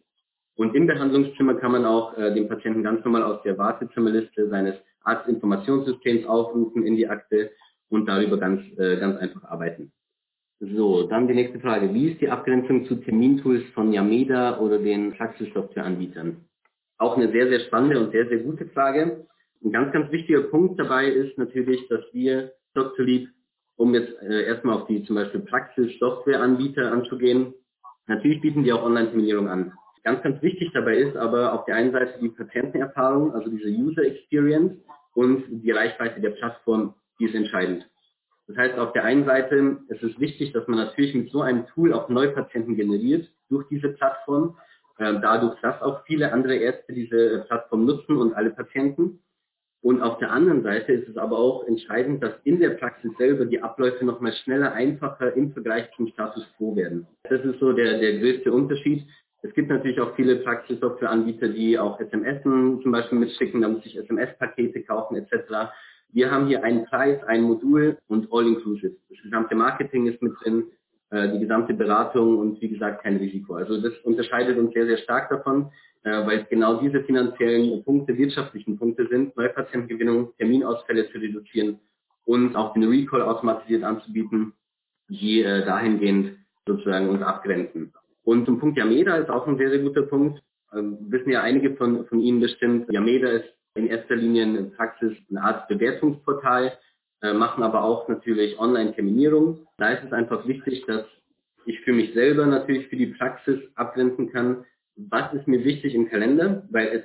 [0.56, 4.76] Und im Behandlungszimmer kann man auch äh, den Patienten ganz normal aus der Wartezimmerliste seines
[5.02, 7.50] Arztinformationssystems aufrufen in die Akte
[7.88, 9.92] und darüber ganz, äh, ganz einfach arbeiten.
[10.60, 11.92] So, dann die nächste Frage.
[11.92, 16.36] Wie ist die Abgrenzung zu Termintools von Yameda oder den Praxissoftwareanbietern?
[16.98, 19.26] Auch eine sehr, sehr spannende und sehr, sehr gute Frage.
[19.64, 23.28] Ein ganz, ganz wichtiger Punkt dabei ist natürlich, dass wir Doctolib,
[23.76, 27.54] um jetzt äh, erstmal auf die zum Beispiel Praxissoftwareanbieter anzugehen,
[28.06, 29.72] natürlich bieten die auch Online-Terminierung an.
[30.04, 34.04] Ganz, ganz wichtig dabei ist aber auf der einen Seite die Patientenerfahrung, also diese User
[34.04, 34.76] Experience
[35.14, 37.88] und die Reichweite der Plattform, die ist entscheidend.
[38.46, 41.66] Das heißt, auf der einen Seite ist es wichtig, dass man natürlich mit so einem
[41.68, 44.58] Tool auch Neupatienten generiert durch diese Plattform,
[44.98, 49.20] äh, dadurch, dass auch viele andere Ärzte diese Plattform nutzen und alle Patienten.
[49.84, 53.44] Und auf der anderen Seite ist es aber auch entscheidend, dass in der Praxis selber
[53.44, 57.06] die Abläufe nochmal schneller, einfacher im Vergleich zum Status quo werden.
[57.24, 59.06] Das ist so der, der größte Unterschied.
[59.42, 63.98] Es gibt natürlich auch viele Praxissoftwareanbieter, die auch SMS zum Beispiel mitschicken, da muss ich
[63.98, 65.68] SMS-Pakete kaufen etc.
[66.14, 68.96] Wir haben hier einen Preis, ein Modul und all-inclusive.
[69.10, 70.64] Das gesamte Marketing ist mit drin,
[71.14, 73.54] äh, die gesamte Beratung und wie gesagt kein Risiko.
[73.54, 75.70] Also das unterscheidet uns sehr, sehr stark davon,
[76.02, 81.78] äh, weil es genau diese finanziellen Punkte, wirtschaftlichen Punkte sind, Neupatientengewinnung, Terminausfälle zu reduzieren
[82.24, 84.54] und auch den Recall automatisiert anzubieten,
[85.08, 86.36] die äh, dahingehend
[86.66, 87.92] sozusagen uns abgrenzen.
[88.24, 90.42] Und zum Punkt Yameda ist auch ein sehr, sehr guter Punkt.
[90.74, 95.12] Ähm, wissen ja einige von, von Ihnen bestimmt, Yameda ist in erster Linie in Praxis
[95.30, 96.72] eine Art Bewertungsportal,
[97.32, 99.66] machen aber auch natürlich Online-Terminierung.
[99.78, 101.06] Da ist es einfach wichtig, dass
[101.64, 104.64] ich für mich selber natürlich für die Praxis abgrenzen kann,
[104.96, 107.02] was ist mir wichtig im Kalender, weil es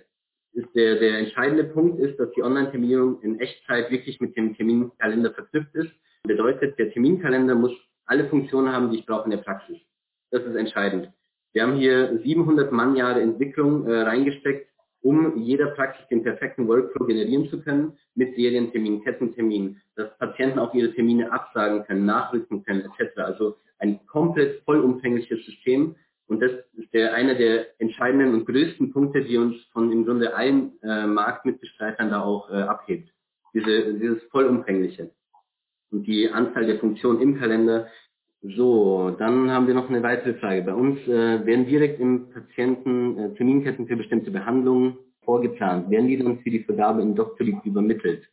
[0.53, 5.31] ist der, der entscheidende Punkt ist, dass die Online-Terminierung in Echtzeit wirklich mit dem Terminkalender
[5.31, 5.91] verknüpft ist.
[6.23, 7.71] Bedeutet, der Terminkalender muss
[8.05, 9.77] alle Funktionen haben, die ich brauche in der Praxis.
[10.31, 11.09] Das ist entscheidend.
[11.53, 14.68] Wir haben hier 700 Mannjahre Entwicklung äh, reingesteckt,
[15.01, 20.73] um jeder Praxis den perfekten Workflow generieren zu können mit Serienterminen, Kettenterminen, dass Patienten auch
[20.73, 23.17] ihre Termine absagen können, nachrücken können, etc.
[23.17, 25.95] Also ein komplett vollumfängliches System.
[26.27, 30.35] Und das ist der, einer der entscheidenden und größten Punkte, die uns von im Grunde
[30.35, 33.11] allen äh, Marktmitbestreitern da auch äh, abhebt.
[33.53, 35.11] Diese, dieses vollumfängliche.
[35.91, 37.87] Und die Anzahl der Funktionen im Kalender
[38.41, 40.61] so, dann haben wir noch eine weitere Frage.
[40.61, 45.89] Bei uns äh, werden direkt im Patienten äh, Terminketten für bestimmte Behandlungen vorgeplant.
[45.89, 48.23] Werden die dann für die Vergabe in Doctolib übermittelt?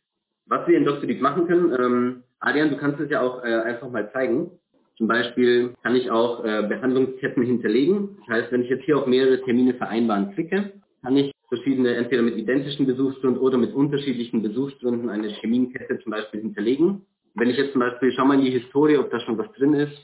[0.45, 3.91] Was wir in Doctolib machen können, ähm, Adrian, du kannst es ja auch äh, einfach
[3.91, 4.51] mal zeigen.
[4.97, 8.17] Zum Beispiel kann ich auch äh, Behandlungsketten hinterlegen.
[8.19, 10.71] Das heißt, wenn ich jetzt hier auf mehrere Termine vereinbaren klicke,
[11.03, 16.41] kann ich verschiedene, entweder mit identischen Besuchsstunden oder mit unterschiedlichen Besuchsstunden eine Terminkette zum Beispiel
[16.41, 17.05] hinterlegen.
[17.39, 19.73] Wenn ich jetzt zum Beispiel, schau mal in die Historie, ob da schon was drin
[19.73, 19.95] ist.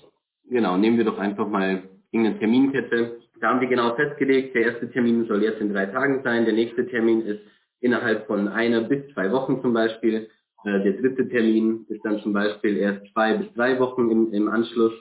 [0.49, 1.81] Genau, nehmen wir doch einfach mal
[2.11, 3.17] irgendeine Terminkette.
[3.41, 6.53] Da haben wir genau festgelegt, der erste Termin soll jetzt in drei Tagen sein, der
[6.53, 7.41] nächste Termin ist
[7.79, 10.29] innerhalb von einer bis zwei Wochen zum Beispiel.
[10.63, 14.47] Äh, der dritte Termin ist dann zum Beispiel erst zwei bis drei Wochen im, im
[14.47, 14.93] Anschluss.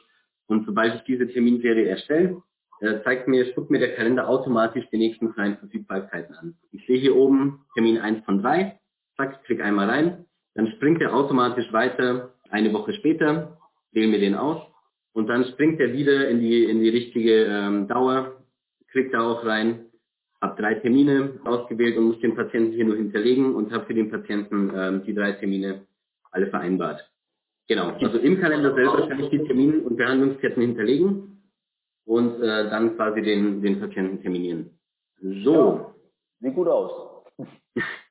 [0.46, 2.42] Und sobald ich diese Terminserie erstelle,
[2.80, 6.54] äh, zeigt mir, spuckt mir der Kalender automatisch die nächsten freien Verfügbarkeiten an.
[6.70, 8.78] Ich sehe hier oben Termin 1 von 3,
[9.18, 10.24] zack, klick einmal rein,
[10.54, 13.58] dann springt er automatisch weiter eine Woche später,
[13.92, 14.60] wählen wir den aus
[15.12, 18.42] und dann springt er wieder in die, in die richtige ähm, Dauer,
[18.90, 19.86] klickt da auch rein,
[20.40, 24.10] habe drei Termine ausgewählt und muss den Patienten hier nur hinterlegen und habe für den
[24.10, 25.86] Patienten ähm, die drei Termine
[26.30, 27.08] alle vereinbart.
[27.68, 31.42] Genau, also im Kalender selber kann ich die Termin- und Behandlungsketten hinterlegen
[32.04, 34.70] und äh, dann quasi den, den Patienten terminieren.
[35.20, 35.54] So.
[35.54, 35.94] Ja,
[36.40, 37.24] sieht gut aus.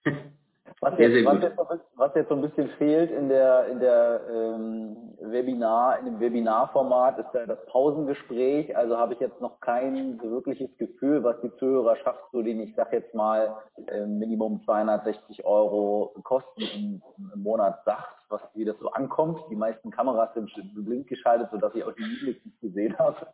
[0.84, 3.80] Was jetzt, sehr, sehr was, jetzt, was jetzt, so ein bisschen fehlt in der, in
[3.80, 8.76] der ähm, Webinar, in dem Webinarformat ist ja das Pausengespräch.
[8.76, 12.92] Also habe ich jetzt noch kein wirkliches Gefühl, was die Zuhörerschaft so den, ich sag
[12.94, 13.58] jetzt mal,
[13.88, 17.02] äh, Minimum 260 Euro Kosten im,
[17.32, 18.22] im Monat sagt.
[18.32, 19.40] was, wie das so ankommt.
[19.52, 23.28] Die meisten Kameras sind blind geschaltet, sodass ich auch die Liebling nicht gesehen habe.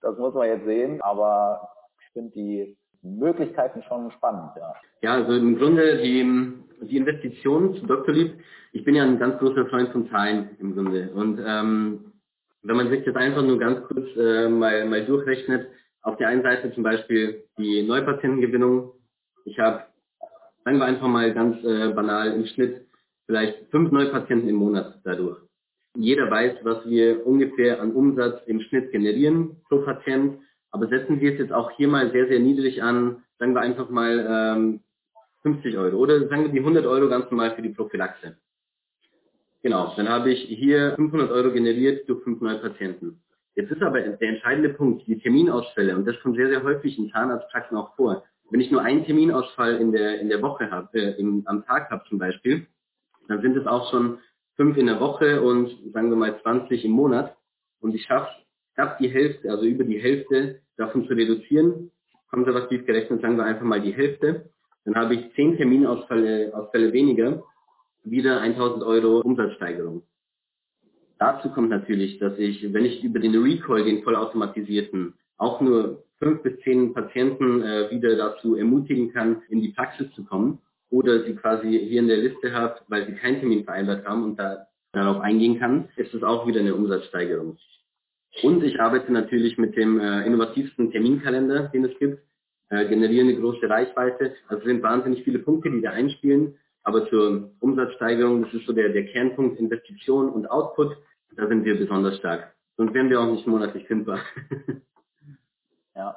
[0.00, 1.68] Das muss man jetzt sehen, aber
[2.00, 4.74] ich finde die Möglichkeiten schon spannend, ja.
[5.02, 6.52] Ja, also im Grunde die,
[6.86, 8.14] die Investition zu Dr.
[8.14, 8.34] Lieb,
[8.72, 11.10] ich bin ja ein ganz großer Freund von Zahlen im Grunde.
[11.14, 12.12] Und ähm,
[12.62, 15.68] wenn man sich das einfach nur ganz kurz äh, mal, mal durchrechnet,
[16.04, 18.92] auf der einen Seite zum Beispiel die Neupatientengewinnung.
[19.44, 19.84] Ich habe,
[20.64, 22.86] sagen wir einfach mal ganz äh, banal, im Schnitt
[23.26, 25.38] vielleicht fünf Neupatienten im Monat dadurch.
[25.96, 30.38] Jeder weiß, was wir ungefähr an Umsatz im Schnitt generieren pro Patient.
[30.74, 33.90] Aber setzen wir es jetzt auch hier mal sehr, sehr niedrig an, sagen wir einfach
[33.90, 34.80] mal ähm,
[35.42, 38.36] 50 Euro oder sagen wir die 100 Euro ganz normal für die Prophylaxe.
[39.62, 43.22] Genau, dann habe ich hier 500 Euro generiert durch fünf neue Patienten.
[43.54, 47.08] Jetzt ist aber der entscheidende Punkt, die Terminausfälle, und das kommt sehr, sehr häufig in
[47.12, 48.24] Zahnarztpraxen auch vor.
[48.50, 51.88] Wenn ich nur einen Terminausfall in der, in der Woche habe, äh, im, am Tag
[51.92, 52.66] habe zum Beispiel,
[53.28, 54.18] dann sind es auch schon
[54.56, 57.36] fünf in der Woche und sagen wir mal 20 im Monat.
[57.78, 58.28] Und ich schaffe
[58.74, 61.90] knapp die Hälfte, also über die Hälfte davon zu reduzieren.
[62.30, 64.50] Konservativ gerechnet sagen wir einfach mal die Hälfte.
[64.84, 67.42] Dann habe ich zehn Terminausfälle Ausfälle weniger,
[68.02, 70.02] wieder 1000 Euro Umsatzsteigerung.
[71.18, 76.42] Dazu kommt natürlich, dass ich, wenn ich über den Recall, den vollautomatisierten, auch nur fünf
[76.42, 80.58] bis zehn Patienten äh, wieder dazu ermutigen kann, in die Praxis zu kommen,
[80.90, 84.38] oder sie quasi hier in der Liste habe, weil sie keinen Termin vereinbart haben und
[84.38, 87.58] da darauf eingehen kann, ist es auch wieder eine Umsatzsteigerung.
[88.42, 92.20] Und ich arbeite natürlich mit dem äh, innovativsten Terminkalender, den es gibt,
[92.70, 94.34] äh, generiere eine große Reichweite.
[94.48, 96.58] Also es sind wahnsinnig viele Punkte, die da einspielen.
[96.82, 100.96] Aber zur Umsatzsteigerung, das ist so der, der Kernpunkt Investition und Output,
[101.36, 102.54] da sind wir besonders stark.
[102.76, 104.20] Sonst wären wir auch nicht monatlich kündbar.
[105.94, 106.16] ja.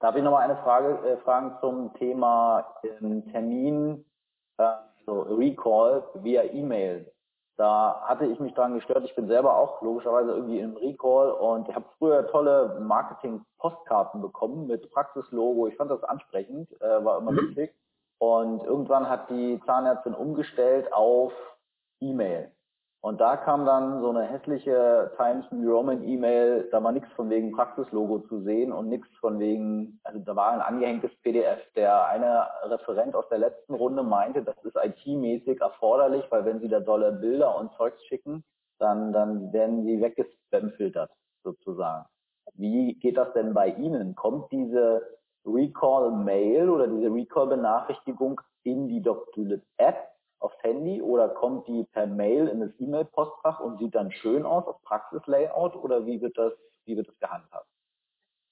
[0.00, 4.04] Darf ich nochmal eine Frage äh, fragen zum Thema ähm, Termin,
[4.58, 4.64] äh,
[5.06, 7.10] so Recall via E-Mail?
[7.56, 9.04] Da hatte ich mich dran gestört.
[9.04, 14.66] Ich bin selber auch logischerweise irgendwie im Recall und ich habe früher tolle Marketing-Postkarten bekommen
[14.66, 15.68] mit Praxislogo.
[15.68, 17.48] Ich fand das ansprechend, äh, war immer mhm.
[17.48, 17.74] wichtig.
[18.18, 21.32] Und irgendwann hat die Zahnärztin umgestellt auf
[22.00, 22.50] E-Mail.
[23.04, 27.28] Und da kam dann so eine hässliche Times New Roman E-Mail, da war nichts von
[27.28, 31.60] wegen Praxislogo zu sehen und nichts von wegen, also da war ein angehängtes PDF.
[31.76, 36.68] Der eine Referent aus der letzten Runde meinte, das ist IT-mäßig erforderlich, weil wenn sie
[36.68, 38.42] da dolle Bilder und Zeugs schicken,
[38.78, 41.10] dann, dann werden die weggespamfiltert
[41.42, 42.06] sozusagen.
[42.54, 44.14] Wie geht das denn bei Ihnen?
[44.14, 45.02] Kommt diese
[45.44, 50.13] Recall-Mail oder diese Recall-Benachrichtigung in die DocTulip-App
[50.44, 54.66] aufs Handy oder kommt die per Mail in das E-Mail-Postfach und sieht dann schön aus,
[54.66, 56.52] auf Praxislayout oder wie wird das,
[56.84, 57.66] wie wird das gehandhabt?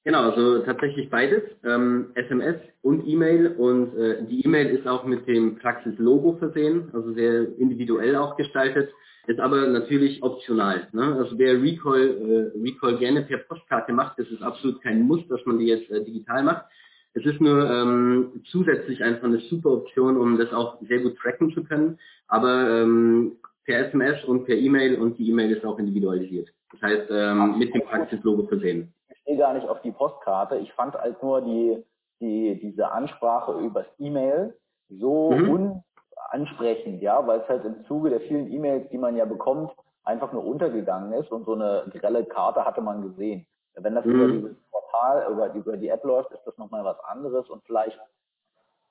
[0.05, 5.29] Genau, also tatsächlich beides, ähm, SMS und E-Mail und äh, die E-Mail ist auch mit
[5.29, 8.91] dem Praxis-Logo versehen, also sehr individuell auch gestaltet,
[9.29, 10.89] ist aber natürlich optional.
[10.93, 11.15] Ne?
[11.17, 15.45] Also wer Recall, äh, Recall gerne per Postkarte macht, das ist absolut kein Muss, dass
[15.47, 16.65] man die jetzt äh, digital macht.
[17.15, 21.53] Es ist nur ähm, zusätzlich einfach eine super Option, um das auch sehr gut tracken
[21.53, 21.99] zu können.
[22.29, 26.49] Aber ähm, per SMS und per E-Mail und die E-Mail ist auch individualisiert.
[26.73, 28.93] Das heißt, ähm, mit dem Praxislogo versehen.
[29.11, 30.57] Ich stehe gar nicht auf die Postkarte.
[30.57, 31.85] Ich fand halt nur die,
[32.21, 34.55] die, diese Ansprache übers E-Mail
[34.89, 35.83] so mhm.
[36.33, 39.71] unansprechend, ja, weil es halt im Zuge der vielen E-Mails, die man ja bekommt,
[40.05, 43.47] einfach nur untergegangen ist und so eine grelle Karte hatte man gesehen.
[43.75, 44.13] Wenn das mhm.
[44.13, 47.99] über dieses Portal, über, über die App läuft, ist das nochmal was anderes und vielleicht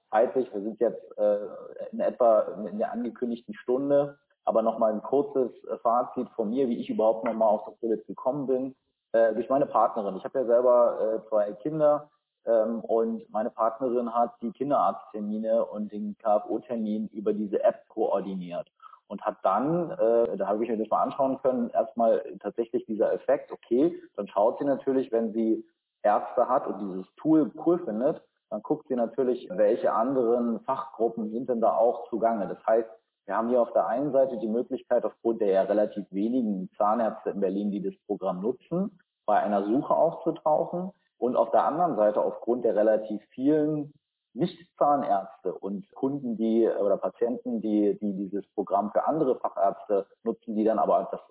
[0.09, 1.37] zeitlich, wir sind jetzt äh,
[1.91, 5.51] in etwa in der angekündigten Stunde, aber nochmal ein kurzes
[5.81, 8.75] Fazit von mir, wie ich überhaupt nochmal auf das Philips gekommen bin,
[9.13, 10.17] äh, durch meine Partnerin.
[10.17, 12.09] Ich habe ja selber äh, zwei Kinder
[12.45, 18.67] ähm, und meine Partnerin hat die Kinderarzttermine und den KFO-Termin über diese App koordiniert
[19.11, 23.11] und hat dann, äh, da habe ich mir das mal anschauen können, erstmal tatsächlich dieser
[23.11, 25.65] Effekt, okay, dann schaut sie natürlich, wenn sie
[26.01, 31.49] Ärzte hat und dieses Tool cool findet, dann guckt sie natürlich, welche anderen Fachgruppen sind
[31.49, 32.47] denn da auch zugange.
[32.47, 32.89] Das heißt,
[33.25, 37.31] wir haben hier auf der einen Seite die Möglichkeit, aufgrund der ja relativ wenigen Zahnärzte
[37.31, 40.91] in Berlin, die das Programm nutzen, bei einer Suche aufzutauchen.
[41.17, 43.93] Und auf der anderen Seite, aufgrund der relativ vielen
[44.33, 50.63] nicht-Zahnärzte und Kunden, die oder Patienten, die, die dieses Programm für andere Fachärzte nutzen, die
[50.63, 51.21] dann aber das,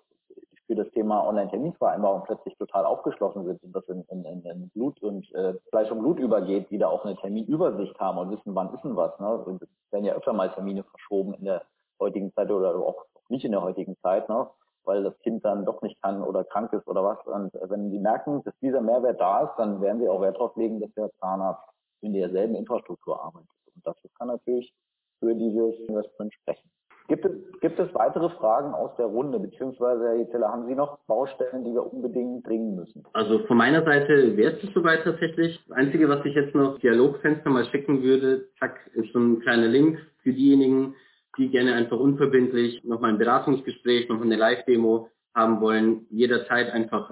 [0.67, 5.29] für das Thema Online-Terminvereinbarung plötzlich total aufgeschlossen sind und das in, in, in Blut und
[5.33, 8.95] äh, Fleisch und Blut übergeht, wieder auch eine Terminübersicht haben und wissen, wann ist denn
[8.95, 9.19] was.
[9.19, 9.37] Ne?
[9.37, 11.63] Und es werden ja öfter mal Termine verschoben in der
[11.99, 14.47] heutigen Zeit oder auch nicht in der heutigen Zeit, ne?
[14.83, 17.25] weil das Kind dann doch nicht kann oder krank ist oder was.
[17.25, 20.55] Und wenn sie merken, dass dieser Mehrwert da ist, dann werden sie auch Wert darauf
[20.55, 21.63] legen, dass der Zahnarzt
[22.01, 23.49] in derselben Infrastruktur arbeitet.
[23.75, 24.73] Und das kann natürlich
[25.19, 26.69] für dieses Investment sprechen.
[27.07, 30.99] Gibt es, gibt es weitere Fragen aus der Runde, beziehungsweise Herr Jezeler, haben Sie noch
[31.07, 33.03] Baustellen, die wir unbedingt bringen müssen?
[33.13, 35.59] Also von meiner Seite wäre es soweit tatsächlich.
[35.67, 39.67] Das Einzige, was ich jetzt noch Dialogfenster mal schicken würde, zack, ist so ein kleiner
[39.67, 40.95] Link für diejenigen,
[41.37, 46.05] die gerne einfach unverbindlich nochmal ein Beratungsgespräch, noch eine Live-Demo haben wollen.
[46.11, 47.11] Jederzeit einfach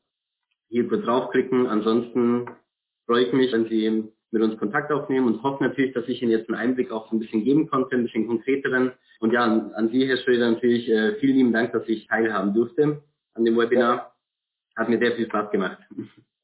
[0.69, 1.67] hier draufklicken.
[1.67, 2.45] Ansonsten
[3.05, 6.31] freue ich mich, wenn Sie mit uns Kontakt aufnehmen und hoffe natürlich, dass ich Ihnen
[6.31, 8.91] jetzt einen Einblick auch so ein bisschen geben konnte, ein bisschen konkreteren.
[9.19, 13.01] Und ja, an, Sie, Herr Schröder, natürlich äh, vielen lieben Dank, dass ich teilhaben durfte
[13.33, 14.13] an dem Webinar.
[14.75, 15.77] Hat mir sehr viel Spaß gemacht.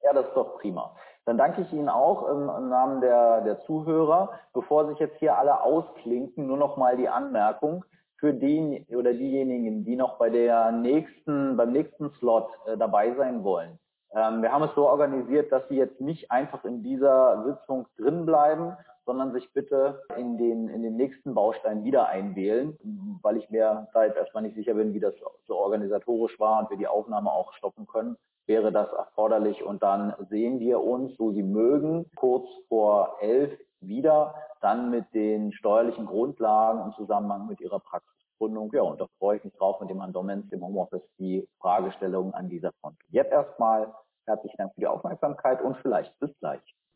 [0.04, 0.96] Ja, das ist doch prima.
[1.26, 4.40] Dann danke ich Ihnen auch im, im Namen der, der Zuhörer.
[4.54, 7.84] Bevor sich jetzt hier alle ausklinken, nur noch mal die Anmerkung
[8.18, 13.44] für den oder diejenigen, die noch bei der nächsten, beim nächsten Slot äh, dabei sein
[13.44, 13.80] wollen.
[14.16, 18.26] Ähm, wir haben es so organisiert, dass Sie jetzt nicht einfach in dieser Sitzung drin
[18.26, 22.78] bleiben, sondern sich bitte in den, in den nächsten Baustein wieder einwählen,
[23.22, 25.14] weil ich mir da jetzt erstmal nicht sicher bin, wie das
[25.48, 29.64] so organisatorisch war und wir die Aufnahme auch stoppen können, wäre das erforderlich.
[29.64, 33.52] Und dann sehen wir uns, so Sie mögen, kurz vor elf
[33.82, 38.72] wieder, dann mit den steuerlichen Grundlagen im Zusammenhang mit Ihrer Praxisgründung.
[38.74, 42.50] Ja, und da freue ich mich drauf, mit dem Herrn im Homeoffice die Fragestellungen an
[42.50, 42.96] dieser Front.
[43.10, 43.94] Jetzt erstmal
[44.26, 46.76] Herzlichen Dank für die Aufmerksamkeit und vielleicht bis gleich.